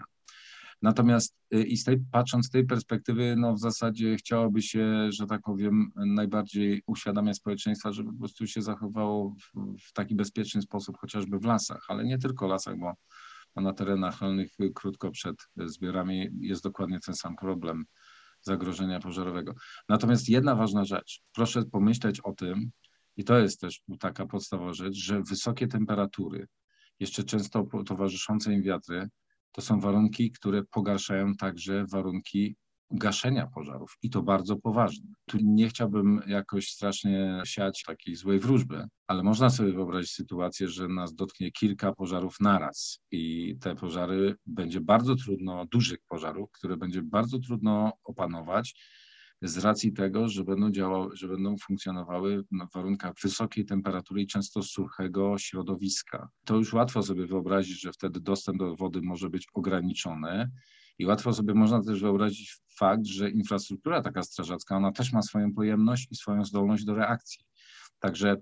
Natomiast 0.84 1.36
y, 1.54 1.64
i 1.64 1.78
z 1.78 1.84
tej, 1.84 1.98
patrząc 2.12 2.46
z 2.46 2.50
tej 2.50 2.66
perspektywy, 2.66 3.36
no 3.38 3.54
w 3.54 3.60
zasadzie 3.60 4.16
chciałoby 4.16 4.62
się, 4.62 5.12
że 5.12 5.28
tak 5.28 5.42
powiem, 5.42 5.92
najbardziej 5.96 6.84
uświadamia 6.88 7.34
społeczeństwa, 7.34 7.92
żeby 7.92 8.12
po 8.12 8.20
prostu 8.20 8.48
się 8.48 8.62
zachowało 8.62 9.30
w, 9.30 9.78
w 9.90 9.94
taki 9.94 10.16
bezpieczny 10.16 10.62
sposób, 10.62 10.98
chociażby 10.98 11.40
w 11.40 11.46
lasach, 11.46 11.86
ale 11.88 12.06
nie 12.06 12.18
tylko 12.18 12.48
lasach, 12.48 12.78
bo 12.78 12.94
na 13.62 13.74
terenach 13.74 14.22
rolnych 14.22 14.52
krótko 14.76 15.12
przed 15.12 15.36
zbiorami 15.66 16.30
jest 16.40 16.64
dokładnie 16.64 17.00
ten 17.00 17.16
sam 17.16 17.36
problem 17.36 17.86
zagrożenia 18.42 19.00
pożarowego. 19.00 19.54
Natomiast 19.90 20.30
jedna 20.30 20.56
ważna 20.56 20.86
rzecz, 20.86 21.22
proszę 21.34 21.64
pomyśleć 21.66 22.20
o 22.20 22.34
tym, 22.34 22.72
i 23.18 23.24
to 23.24 23.40
jest 23.40 23.62
też 23.62 23.82
taka 24.00 24.26
podstawowa 24.26 24.74
rzecz, 24.74 24.96
że 24.96 25.22
wysokie 25.30 25.68
temperatury, 25.68 26.48
jeszcze 27.00 27.24
często 27.24 27.68
towarzyszące 27.86 28.54
im 28.54 28.62
wiatry, 28.62 29.10
to 29.54 29.62
są 29.62 29.80
warunki, 29.80 30.32
które 30.32 30.64
pogarszają 30.64 31.36
także 31.36 31.86
warunki 31.92 32.56
gaszenia 32.92 33.48
pożarów 33.48 33.98
i 34.02 34.10
to 34.10 34.24
bardzo 34.24 34.56
poważne. 34.56 35.08
Tu 35.26 35.38
nie 35.44 35.70
chciałbym 35.70 36.22
jakoś 36.28 36.68
strasznie 36.68 37.42
siać 37.46 37.84
takiej 37.88 38.16
złej 38.16 38.40
wróżby, 38.40 38.86
ale 39.08 39.24
można 39.24 39.50
sobie 39.50 39.74
wyobrazić 39.74 40.12
sytuację, 40.12 40.68
że 40.68 40.88
nas 40.88 41.16
dotknie 41.16 41.52
kilka 41.52 41.94
pożarów 41.94 42.40
naraz 42.40 43.00
i 43.12 43.56
te 43.62 43.76
pożary 43.76 44.36
będzie 44.46 44.82
bardzo 44.82 45.16
trudno, 45.16 45.66
dużych 45.66 46.00
pożarów, 46.08 46.52
które 46.52 46.78
będzie 46.78 47.02
bardzo 47.02 47.40
trudno 47.40 47.94
opanować 48.04 48.76
z 49.44 49.58
racji 49.58 49.94
tego, 49.94 50.30
że 50.30 50.44
będą 50.44 50.72
działały, 50.72 51.16
że 51.16 51.28
będą 51.28 51.58
funkcjonowały 51.58 52.44
w 52.44 52.74
warunkach 52.74 53.14
wysokiej 53.24 53.66
temperatury 53.66 54.22
i 54.22 54.28
często 54.28 54.64
suchego 54.64 55.38
środowiska. 55.38 56.30
To 56.46 56.56
już 56.56 56.74
łatwo 56.74 57.04
sobie 57.04 57.28
wyobrazić, 57.28 57.82
że 57.82 57.92
wtedy 57.92 58.20
dostęp 58.20 58.60
do 58.60 58.76
wody 58.76 59.02
może 59.02 59.30
być 59.30 59.48
ograniczony 59.54 60.52
i 61.00 61.06
łatwo 61.06 61.34
sobie 61.34 61.54
można 61.54 61.84
też 61.84 62.02
wyobrazić 62.02 62.58
fakt, 62.78 63.06
że 63.06 63.30
infrastruktura 63.30 64.02
taka 64.02 64.24
strażacka, 64.24 64.78
ona 64.78 64.92
też 64.92 65.14
ma 65.14 65.22
swoją 65.22 65.54
pojemność 65.54 66.08
i 66.12 66.16
swoją 66.16 66.46
zdolność 66.46 66.86
do 66.86 66.96
reakcji. 66.96 67.46
Także 68.00 68.36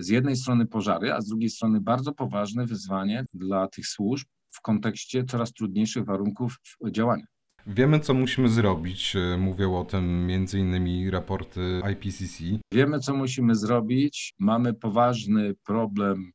z 0.00 0.08
jednej 0.08 0.36
strony 0.36 0.66
pożary, 0.66 1.12
a 1.12 1.20
z 1.20 1.26
drugiej 1.26 1.50
strony 1.50 1.80
bardzo 1.80 2.12
poważne 2.12 2.66
wyzwanie 2.66 3.26
dla 3.34 3.68
tych 3.68 3.86
służb 3.86 4.28
w 4.50 4.60
kontekście 4.60 5.24
coraz 5.24 5.52
trudniejszych 5.52 6.04
warunków 6.04 6.56
działania. 6.90 7.33
Wiemy, 7.66 8.00
co 8.00 8.14
musimy 8.14 8.48
zrobić. 8.48 9.16
Mówią 9.38 9.76
o 9.76 9.84
tym 9.84 10.28
innymi 10.54 11.10
raporty 11.10 11.80
IPCC. 11.92 12.44
Wiemy, 12.72 13.00
co 13.00 13.14
musimy 13.14 13.54
zrobić. 13.54 14.34
Mamy 14.38 14.74
poważny 14.74 15.54
problem 15.66 16.30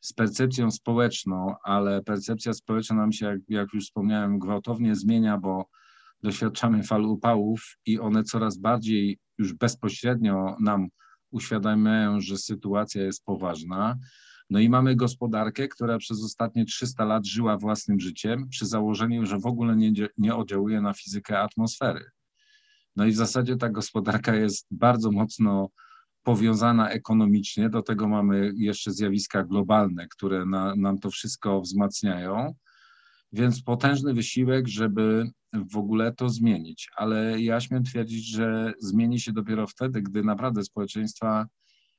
z 0.00 0.12
percepcją 0.12 0.70
społeczną, 0.70 1.54
ale 1.64 2.02
percepcja 2.02 2.52
społeczna 2.52 2.96
nam 2.96 3.12
się, 3.12 3.26
jak, 3.26 3.40
jak 3.48 3.74
już 3.74 3.84
wspomniałem, 3.84 4.38
gwałtownie 4.38 4.94
zmienia, 4.94 5.38
bo 5.38 5.64
doświadczamy 6.22 6.82
fal 6.82 7.04
upałów 7.04 7.60
i 7.86 7.98
one 7.98 8.22
coraz 8.22 8.58
bardziej 8.58 9.18
już 9.38 9.54
bezpośrednio 9.54 10.56
nam 10.60 10.88
uświadamiają, 11.30 12.20
że 12.20 12.38
sytuacja 12.38 13.02
jest 13.02 13.24
poważna. 13.24 13.96
No 14.50 14.58
i 14.58 14.68
mamy 14.68 14.96
gospodarkę, 14.96 15.68
która 15.68 15.98
przez 15.98 16.24
ostatnie 16.24 16.64
300 16.64 17.04
lat 17.04 17.26
żyła 17.26 17.56
własnym 17.56 18.00
życiem, 18.00 18.48
przy 18.48 18.66
założeniu, 18.66 19.26
że 19.26 19.38
w 19.38 19.46
ogóle 19.46 19.76
nie, 19.76 19.92
nie 20.18 20.34
oddziałuje 20.34 20.80
na 20.80 20.92
fizykę 20.92 21.38
atmosfery. 21.38 22.04
No 22.96 23.06
i 23.06 23.10
w 23.10 23.16
zasadzie 23.16 23.56
ta 23.56 23.68
gospodarka 23.68 24.34
jest 24.34 24.66
bardzo 24.70 25.10
mocno 25.10 25.68
powiązana 26.22 26.90
ekonomicznie. 26.90 27.70
Do 27.70 27.82
tego 27.82 28.08
mamy 28.08 28.52
jeszcze 28.56 28.92
zjawiska 28.92 29.44
globalne, 29.44 30.08
które 30.08 30.46
na, 30.46 30.74
nam 30.76 30.98
to 30.98 31.10
wszystko 31.10 31.60
wzmacniają. 31.60 32.54
Więc 33.32 33.62
potężny 33.62 34.14
wysiłek, 34.14 34.68
żeby 34.68 35.30
w 35.52 35.76
ogóle 35.76 36.12
to 36.12 36.28
zmienić. 36.28 36.88
Ale 36.96 37.40
ja 37.40 37.60
śmiem 37.60 37.84
twierdzić, 37.84 38.26
że 38.26 38.72
zmieni 38.78 39.20
się 39.20 39.32
dopiero 39.32 39.66
wtedy, 39.66 40.02
gdy 40.02 40.24
naprawdę 40.24 40.64
społeczeństwa 40.64 41.46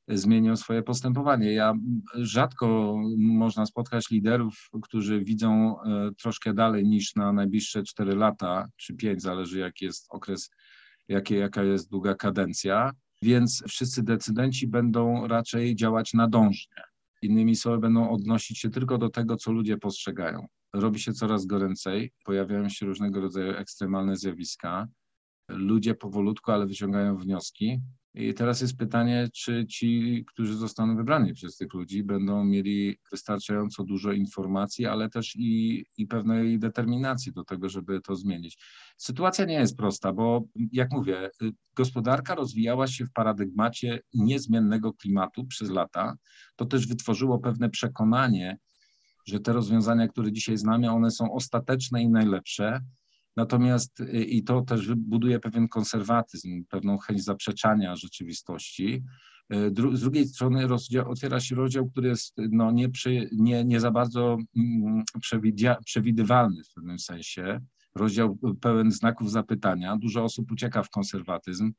zmienią 0.07 0.55
swoje 0.55 0.83
postępowanie. 0.83 1.53
Ja 1.53 1.73
rzadko 2.15 2.95
można 3.17 3.65
spotkać 3.65 4.09
liderów, 4.09 4.69
którzy 4.81 5.23
widzą 5.23 5.81
e, 5.81 6.11
troszkę 6.21 6.53
dalej 6.53 6.87
niż 6.87 7.15
na 7.15 7.33
najbliższe 7.33 7.83
4 7.83 8.15
lata 8.15 8.67
czy 8.75 8.93
5, 8.93 9.21
zależy 9.21 9.59
jaki 9.59 9.85
jest 9.85 10.07
okres, 10.09 10.49
jakie, 11.07 11.37
jaka 11.37 11.63
jest 11.63 11.89
długa 11.89 12.15
kadencja, 12.15 12.91
więc 13.21 13.63
wszyscy 13.67 14.03
decydenci 14.03 14.67
będą 14.67 15.27
raczej 15.27 15.75
działać 15.75 16.13
nadążnie. 16.13 16.83
Innymi 17.21 17.55
słowy, 17.55 17.79
będą 17.79 18.09
odnosić 18.09 18.59
się 18.59 18.69
tylko 18.69 18.97
do 18.97 19.09
tego, 19.09 19.35
co 19.35 19.51
ludzie 19.51 19.77
postrzegają. 19.77 20.47
Robi 20.73 20.99
się 20.99 21.13
coraz 21.13 21.45
goręcej, 21.45 22.13
pojawiają 22.25 22.69
się 22.69 22.85
różnego 22.85 23.21
rodzaju 23.21 23.51
ekstremalne 23.51 24.15
zjawiska. 24.15 24.87
Ludzie 25.49 25.95
powolutku, 25.95 26.51
ale 26.51 26.67
wyciągają 26.67 27.17
wnioski. 27.17 27.79
I 28.13 28.34
teraz 28.34 28.62
jest 28.62 28.78
pytanie, 28.78 29.28
czy 29.34 29.65
ci, 29.65 30.24
którzy 30.28 30.56
zostaną 30.56 30.95
wybrani 30.95 31.34
przez 31.34 31.58
tych 31.58 31.74
ludzi, 31.74 32.04
będą 32.04 32.45
mieli 32.45 32.97
wystarczająco 33.12 33.84
dużo 33.84 34.12
informacji, 34.12 34.86
ale 34.86 35.10
też 35.10 35.36
i, 35.36 35.86
i 35.97 36.08
pewnej 36.08 36.60
determinacji 36.60 37.32
do 37.32 37.43
tego, 37.43 37.69
żeby 37.69 38.02
to 38.02 38.15
zmienić. 38.15 38.58
Sytuacja 38.97 39.45
nie 39.45 39.54
jest 39.54 39.78
prosta, 39.78 40.13
bo 40.13 40.43
jak 40.71 40.91
mówię, 40.91 41.30
gospodarka 41.76 42.36
rozwijała 42.36 42.88
się 42.88 43.06
w 43.06 43.12
paradygmacie 43.13 44.00
niezmiennego 44.13 44.93
klimatu 44.93 45.45
przez 45.45 45.69
lata. 45.69 46.15
To 46.56 46.65
też 46.65 46.88
wytworzyło 46.88 47.39
pewne 47.39 47.69
przekonanie, 47.69 48.58
że 49.26 49.39
te 49.39 49.54
rozwiązania, 49.54 50.08
które 50.08 50.32
dzisiaj 50.32 50.58
znamy, 50.58 50.91
one 50.91 51.12
są 51.12 51.34
ostateczne 51.34 52.04
i 52.04 52.10
najlepsze 52.10 52.80
Natomiast 53.37 53.99
y, 53.99 54.23
i 54.23 54.43
to 54.43 54.61
też 54.61 54.95
buduje 54.95 55.39
pewien 55.39 55.67
konserwatyzm, 55.67 56.63
pewną 56.69 56.97
chęć 56.97 57.23
zaprzeczania 57.23 57.95
rzeczywistości. 57.95 59.03
Y, 59.53 59.71
z 59.93 60.01
drugiej 60.01 60.27
strony 60.27 60.67
rozdział, 60.67 61.11
otwiera 61.11 61.39
się 61.39 61.55
rozdział, 61.55 61.89
który 61.89 62.09
jest 62.09 62.33
no, 62.51 62.71
nie, 62.71 62.89
przy, 62.89 63.29
nie, 63.31 63.65
nie 63.65 63.79
za 63.79 63.91
bardzo 63.91 64.37
mm, 64.57 65.03
przewidywalny 65.85 66.63
w 66.63 66.73
pewnym 66.73 66.99
sensie. 66.99 67.59
Rozdział 67.95 68.37
pełen 68.61 68.91
znaków 68.91 69.31
zapytania. 69.31 69.97
Dużo 69.97 70.23
osób 70.23 70.51
ucieka 70.51 70.83
w 70.83 70.89
konserwatyzm. 70.89 71.71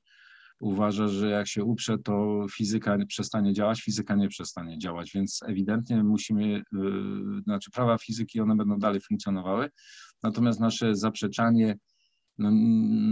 Uważa, 0.62 1.08
że 1.08 1.30
jak 1.30 1.48
się 1.48 1.64
uprze, 1.64 1.98
to 1.98 2.46
fizyka 2.52 2.98
przestanie 3.08 3.52
działać, 3.52 3.82
fizyka 3.82 4.14
nie 4.14 4.28
przestanie 4.28 4.78
działać, 4.78 5.10
więc 5.14 5.40
ewidentnie 5.46 6.04
musimy, 6.04 6.62
yy, 6.72 7.42
znaczy 7.44 7.70
prawa 7.70 7.98
fizyki, 7.98 8.40
one 8.40 8.56
będą 8.56 8.78
dalej 8.78 9.00
funkcjonowały, 9.00 9.68
Natomiast 10.22 10.60
nasze 10.60 10.96
zaprzeczanie 10.96 11.78
no, 12.38 12.50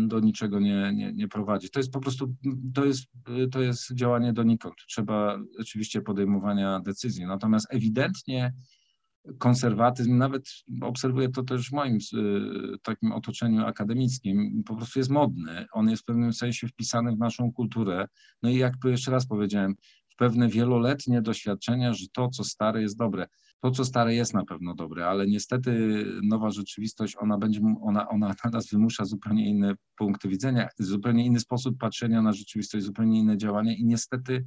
do 0.09 0.21
niczego 0.21 0.61
nie, 0.61 0.93
nie, 0.95 1.13
nie 1.13 1.29
prowadzi. 1.29 1.71
To 1.71 1.81
jest 1.81 1.93
po 1.93 2.01
prostu, 2.01 2.35
to 2.75 2.85
jest, 2.85 3.05
to 3.53 3.61
jest 3.61 3.95
działanie 3.95 4.33
donikąd. 4.33 4.75
Trzeba 4.89 5.39
oczywiście 5.61 6.03
podejmowania 6.03 6.81
decyzji. 6.81 7.27
Natomiast 7.27 7.67
ewidentnie 7.71 8.53
konserwatyzm, 9.39 10.17
nawet 10.17 10.49
obserwuję 10.83 11.29
to 11.29 11.43
też 11.43 11.69
w 11.69 11.73
moim 11.73 11.97
y, 11.97 12.79
takim 12.83 13.13
otoczeniu 13.13 13.67
akademickim, 13.67 14.63
po 14.67 14.77
prostu 14.77 14.99
jest 14.99 15.11
modny. 15.11 15.67
On 15.73 15.89
jest 15.89 16.03
w 16.03 16.07
pewnym 16.07 16.33
sensie 16.33 16.69
wpisany 16.69 17.13
w 17.13 17.19
naszą 17.19 17.53
kulturę. 17.53 18.07
No 18.43 18.51
i 18.51 18.57
jakby 18.57 18.91
jeszcze 18.91 19.11
raz 19.11 19.27
powiedziałem, 19.27 19.75
w 20.09 20.17
pewne 20.17 20.49
wieloletnie 20.49 21.23
doświadczenia, 21.23 21.93
że 21.93 22.07
to, 22.13 22.29
co 22.29 22.45
stare, 22.45 22.83
jest 22.83 22.99
dobre 22.99 23.27
to, 23.61 23.71
co 23.71 23.85
stare 23.85 24.15
jest 24.15 24.35
na 24.35 24.45
pewno 24.45 24.75
dobre, 24.75 25.07
ale 25.07 25.27
niestety 25.27 26.05
nowa 26.23 26.51
rzeczywistość, 26.51 27.17
ona 27.19 27.39
będzie, 27.39 27.61
ona, 27.83 28.09
ona 28.09 28.35
na 28.45 28.51
nas 28.51 28.71
wymusza 28.71 29.05
zupełnie 29.05 29.49
inne 29.49 29.75
punkty 29.97 30.29
widzenia, 30.29 30.69
zupełnie 30.79 31.27
inny 31.27 31.41
sposób 31.41 31.79
patrzenia 31.79 32.23
na 32.23 32.33
rzeczywistość, 32.33 32.85
zupełnie 32.85 33.19
inne 33.19 33.37
działania 33.37 33.75
i 33.75 33.85
niestety 33.85 34.47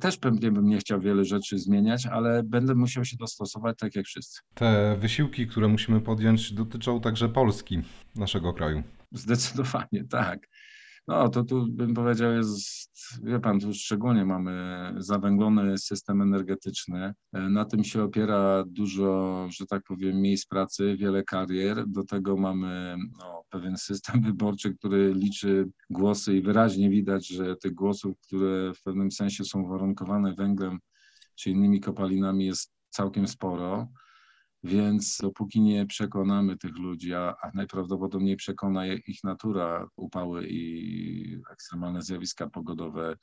też 0.00 0.16
pewnie 0.16 0.50
bym 0.50 0.68
nie 0.68 0.78
chciał 0.78 1.00
wiele 1.00 1.24
rzeczy 1.24 1.58
zmieniać, 1.58 2.06
ale 2.06 2.42
będę 2.42 2.74
musiał 2.74 3.04
się 3.04 3.16
dostosować 3.16 3.78
tak 3.78 3.96
jak 3.96 4.06
wszyscy. 4.06 4.40
Te 4.54 4.96
wysiłki, 5.00 5.46
które 5.46 5.68
musimy 5.68 6.00
podjąć, 6.00 6.52
dotyczą 6.52 7.00
także 7.00 7.28
Polski, 7.28 7.82
naszego 8.16 8.52
kraju. 8.52 8.82
Zdecydowanie, 9.12 10.04
tak. 10.10 10.48
No 11.08 11.28
to 11.28 11.44
tu 11.44 11.66
bym 11.70 11.94
powiedział 11.94 12.32
jest, 12.32 12.90
wie 13.22 13.40
pan, 13.40 13.60
tu 13.60 13.74
szczególnie 13.74 14.24
mamy 14.24 14.94
zawęglony 14.96 15.78
system 15.78 16.22
energetyczny. 16.22 17.14
Na 17.32 17.64
tym 17.64 17.84
się 17.84 18.02
opiera 18.02 18.64
dużo, 18.66 19.46
że 19.50 19.66
tak 19.66 19.82
powiem, 19.82 20.20
miejsc 20.20 20.46
pracy, 20.46 20.96
wiele 20.96 21.22
karier. 21.22 21.84
Do 21.86 22.04
tego 22.04 22.36
mamy 22.36 22.96
no, 23.18 23.44
pewien 23.50 23.76
system 23.76 24.22
wyborczy, 24.26 24.74
który 24.74 25.14
liczy 25.14 25.68
głosy 25.90 26.36
i 26.36 26.42
wyraźnie 26.42 26.90
widać, 26.90 27.28
że 27.28 27.56
tych 27.56 27.74
głosów, 27.74 28.18
które 28.20 28.74
w 28.74 28.82
pewnym 28.82 29.10
sensie 29.10 29.44
są 29.44 29.68
warunkowane 29.68 30.34
węglem 30.34 30.78
czy 31.34 31.50
innymi 31.50 31.80
kopalinami 31.80 32.46
jest 32.46 32.72
całkiem 32.90 33.28
sporo. 33.28 33.88
Więc 34.64 35.18
dopóki 35.22 35.60
nie 35.60 35.86
przekonamy 35.86 36.56
tych 36.56 36.78
ludzi, 36.78 37.14
a, 37.14 37.34
a 37.42 37.50
najprawdopodobniej 37.54 38.36
przekona 38.36 38.86
ich 38.86 39.24
natura, 39.24 39.88
upały 39.96 40.46
i 40.48 41.38
ekstremalne 41.52 42.02
zjawiska 42.02 42.50
pogodowe, 42.50 43.16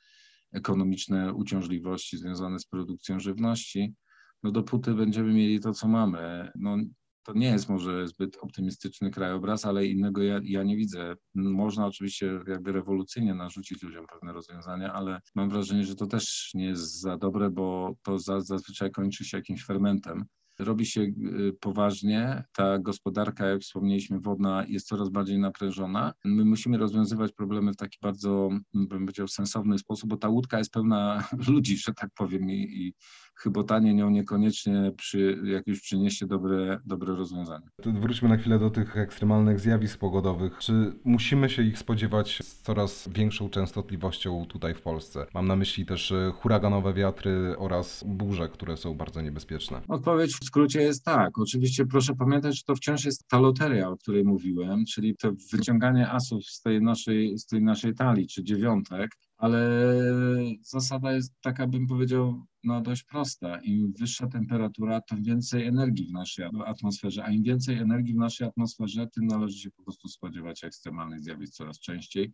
ekonomiczne 0.52 1.34
uciążliwości 1.34 2.18
związane 2.18 2.58
z 2.58 2.66
produkcją 2.66 3.20
żywności, 3.20 3.94
no 4.42 4.50
dopóty 4.50 4.94
będziemy 4.94 5.32
mieli 5.32 5.60
to, 5.60 5.72
co 5.72 5.88
mamy. 5.88 6.50
No, 6.54 6.76
to 7.22 7.32
nie 7.32 7.46
jest 7.46 7.68
może 7.68 8.08
zbyt 8.08 8.36
optymistyczny 8.40 9.10
krajobraz, 9.10 9.64
ale 9.64 9.86
innego 9.86 10.22
ja, 10.22 10.40
ja, 10.44 10.62
nie 10.62 10.76
widzę. 10.76 11.14
Można 11.34 11.86
oczywiście 11.86 12.40
jakby 12.48 12.72
rewolucyjnie 12.72 13.34
narzucić 13.34 13.82
ludziom 13.82 14.06
pewne 14.12 14.32
rozwiązania, 14.32 14.92
ale 14.92 15.20
mam 15.34 15.50
wrażenie, 15.50 15.84
że 15.84 15.94
to 15.94 16.06
też 16.06 16.50
nie 16.54 16.64
jest 16.64 17.00
za 17.00 17.16
dobre, 17.16 17.50
bo 17.50 17.94
to 18.02 18.18
zazwyczaj 18.18 18.90
kończy 18.90 19.24
się 19.24 19.36
jakimś 19.36 19.64
fermentem 19.64 20.24
robi 20.64 20.86
się 20.86 21.00
y, 21.00 21.12
poważnie. 21.60 22.44
Ta 22.52 22.78
gospodarka, 22.78 23.46
jak 23.46 23.60
wspomnieliśmy, 23.60 24.20
wodna 24.20 24.64
jest 24.68 24.86
coraz 24.86 25.08
bardziej 25.08 25.38
naprężona. 25.38 26.12
My 26.24 26.44
musimy 26.44 26.78
rozwiązywać 26.78 27.32
problemy 27.32 27.72
w 27.72 27.76
taki 27.76 27.98
bardzo, 28.02 28.48
bym 28.74 28.88
powiedział, 28.88 29.28
sensowny 29.28 29.78
sposób, 29.78 30.10
bo 30.10 30.16
ta 30.16 30.28
łódka 30.28 30.58
jest 30.58 30.72
pełna 30.72 31.28
ludzi, 31.48 31.76
że 31.76 31.94
tak 31.94 32.10
powiem, 32.14 32.50
i, 32.50 32.54
i 32.54 32.94
chybotanie 33.42 33.94
nią 33.94 34.10
niekoniecznie 34.10 34.92
przy, 34.96 35.38
jak 35.44 35.66
już 35.66 35.80
przyniesie 35.80 36.26
dobre, 36.26 36.80
dobre 36.86 37.14
rozwiązanie. 37.14 37.66
Wróćmy 37.84 38.28
na 38.28 38.36
chwilę 38.36 38.58
do 38.58 38.70
tych 38.70 38.96
ekstremalnych 38.96 39.60
zjawisk 39.60 39.98
pogodowych. 39.98 40.58
Czy 40.58 40.92
musimy 41.04 41.50
się 41.50 41.62
ich 41.62 41.78
spodziewać 41.78 42.38
z 42.42 42.62
coraz 42.62 43.08
większą 43.14 43.50
częstotliwością 43.50 44.46
tutaj 44.46 44.74
w 44.74 44.82
Polsce? 44.82 45.26
Mam 45.34 45.46
na 45.48 45.56
myśli 45.56 45.86
też 45.86 46.12
e, 46.12 46.32
huraganowe 46.34 46.94
wiatry 46.94 47.54
oraz 47.58 48.04
burze, 48.06 48.48
które 48.48 48.76
są 48.76 48.94
bardzo 48.94 49.20
niebezpieczne. 49.20 49.80
Odpowiedź 49.88 50.34
w 50.34 50.44
skrócie 50.44 50.82
jest 50.82 51.04
tak. 51.04 51.38
Oczywiście 51.38 51.86
proszę 51.86 52.14
pamiętać, 52.14 52.56
że 52.56 52.62
to 52.66 52.74
wciąż 52.74 53.04
jest 53.04 53.28
ta 53.28 53.38
loteria, 53.38 53.88
o 53.88 53.96
której 53.96 54.24
mówiłem, 54.24 54.84
czyli 54.84 55.16
to 55.16 55.32
wyciąganie 55.52 56.10
asów 56.10 56.46
z 56.46 56.60
tej 56.60 56.82
naszej, 56.82 57.38
z 57.38 57.46
tej 57.46 57.62
naszej 57.62 57.94
talii, 57.94 58.26
czy 58.26 58.44
dziewiątek, 58.44 59.10
ale 59.40 59.86
zasada 60.62 61.12
jest 61.12 61.34
taka, 61.40 61.66
bym 61.66 61.86
powiedział, 61.86 62.46
no 62.64 62.80
dość 62.80 63.02
prosta. 63.02 63.60
Im 63.60 63.92
wyższa 63.98 64.26
temperatura, 64.26 65.00
tym 65.00 65.22
więcej 65.22 65.66
energii 65.66 66.06
w 66.06 66.12
naszej 66.12 66.44
atmosferze, 66.66 67.24
a 67.24 67.30
im 67.30 67.42
więcej 67.42 67.78
energii 67.78 68.14
w 68.14 68.16
naszej 68.16 68.46
atmosferze, 68.48 69.06
tym 69.06 69.26
należy 69.26 69.58
się 69.58 69.70
po 69.70 69.82
prostu 69.82 70.08
spodziewać 70.08 70.64
ekstremalnych 70.64 71.20
zjawisk 71.20 71.52
coraz 71.52 71.80
częściej. 71.80 72.32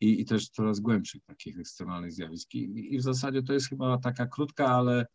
i, 0.00 0.20
i 0.20 0.24
też 0.24 0.48
coraz 0.48 0.80
głębszych 0.80 1.22
takich 1.24 1.58
ekstremalnych 1.58 2.12
zjawisk. 2.12 2.54
I, 2.54 2.94
I 2.94 2.98
w 2.98 3.02
zasadzie 3.02 3.42
to 3.42 3.52
jest 3.52 3.68
chyba 3.68 3.98
taka 3.98 4.26
krótka, 4.26 4.66
ale 4.66 5.06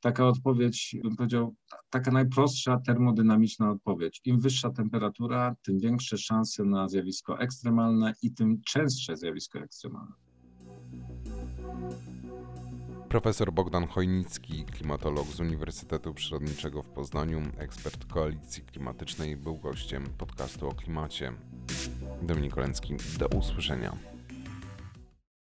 taka 0.00 0.26
odpowiedź, 0.26 0.96
bym 1.02 1.16
powiedział, 1.16 1.54
taka 1.90 2.10
najprostsza 2.10 2.80
termodynamiczna 2.86 3.70
odpowiedź. 3.70 4.20
Im 4.24 4.40
wyższa 4.40 4.70
temperatura, 4.70 5.56
tym 5.62 5.78
większe 5.78 6.18
szanse 6.18 6.64
na 6.64 6.88
zjawisko 6.88 7.40
ekstremalne 7.40 8.14
i 8.22 8.34
tym 8.34 8.60
częstsze 8.66 9.16
zjawisko 9.16 9.58
ekstremalne. 9.58 10.31
Profesor 13.12 13.52
Bogdan 13.52 13.86
Chojnicki, 13.86 14.64
klimatolog 14.64 15.26
z 15.26 15.40
Uniwersytetu 15.40 16.14
Przyrodniczego 16.14 16.82
w 16.82 16.88
Poznaniu, 16.88 17.42
ekspert 17.58 18.04
Koalicji 18.04 18.62
Klimatycznej, 18.62 19.36
był 19.36 19.56
gościem 19.56 20.04
podcastu 20.18 20.68
o 20.68 20.74
klimacie. 20.74 21.32
Dominik 22.22 22.58
Oleński, 22.58 22.96
do 23.18 23.26
usłyszenia. 23.26 24.11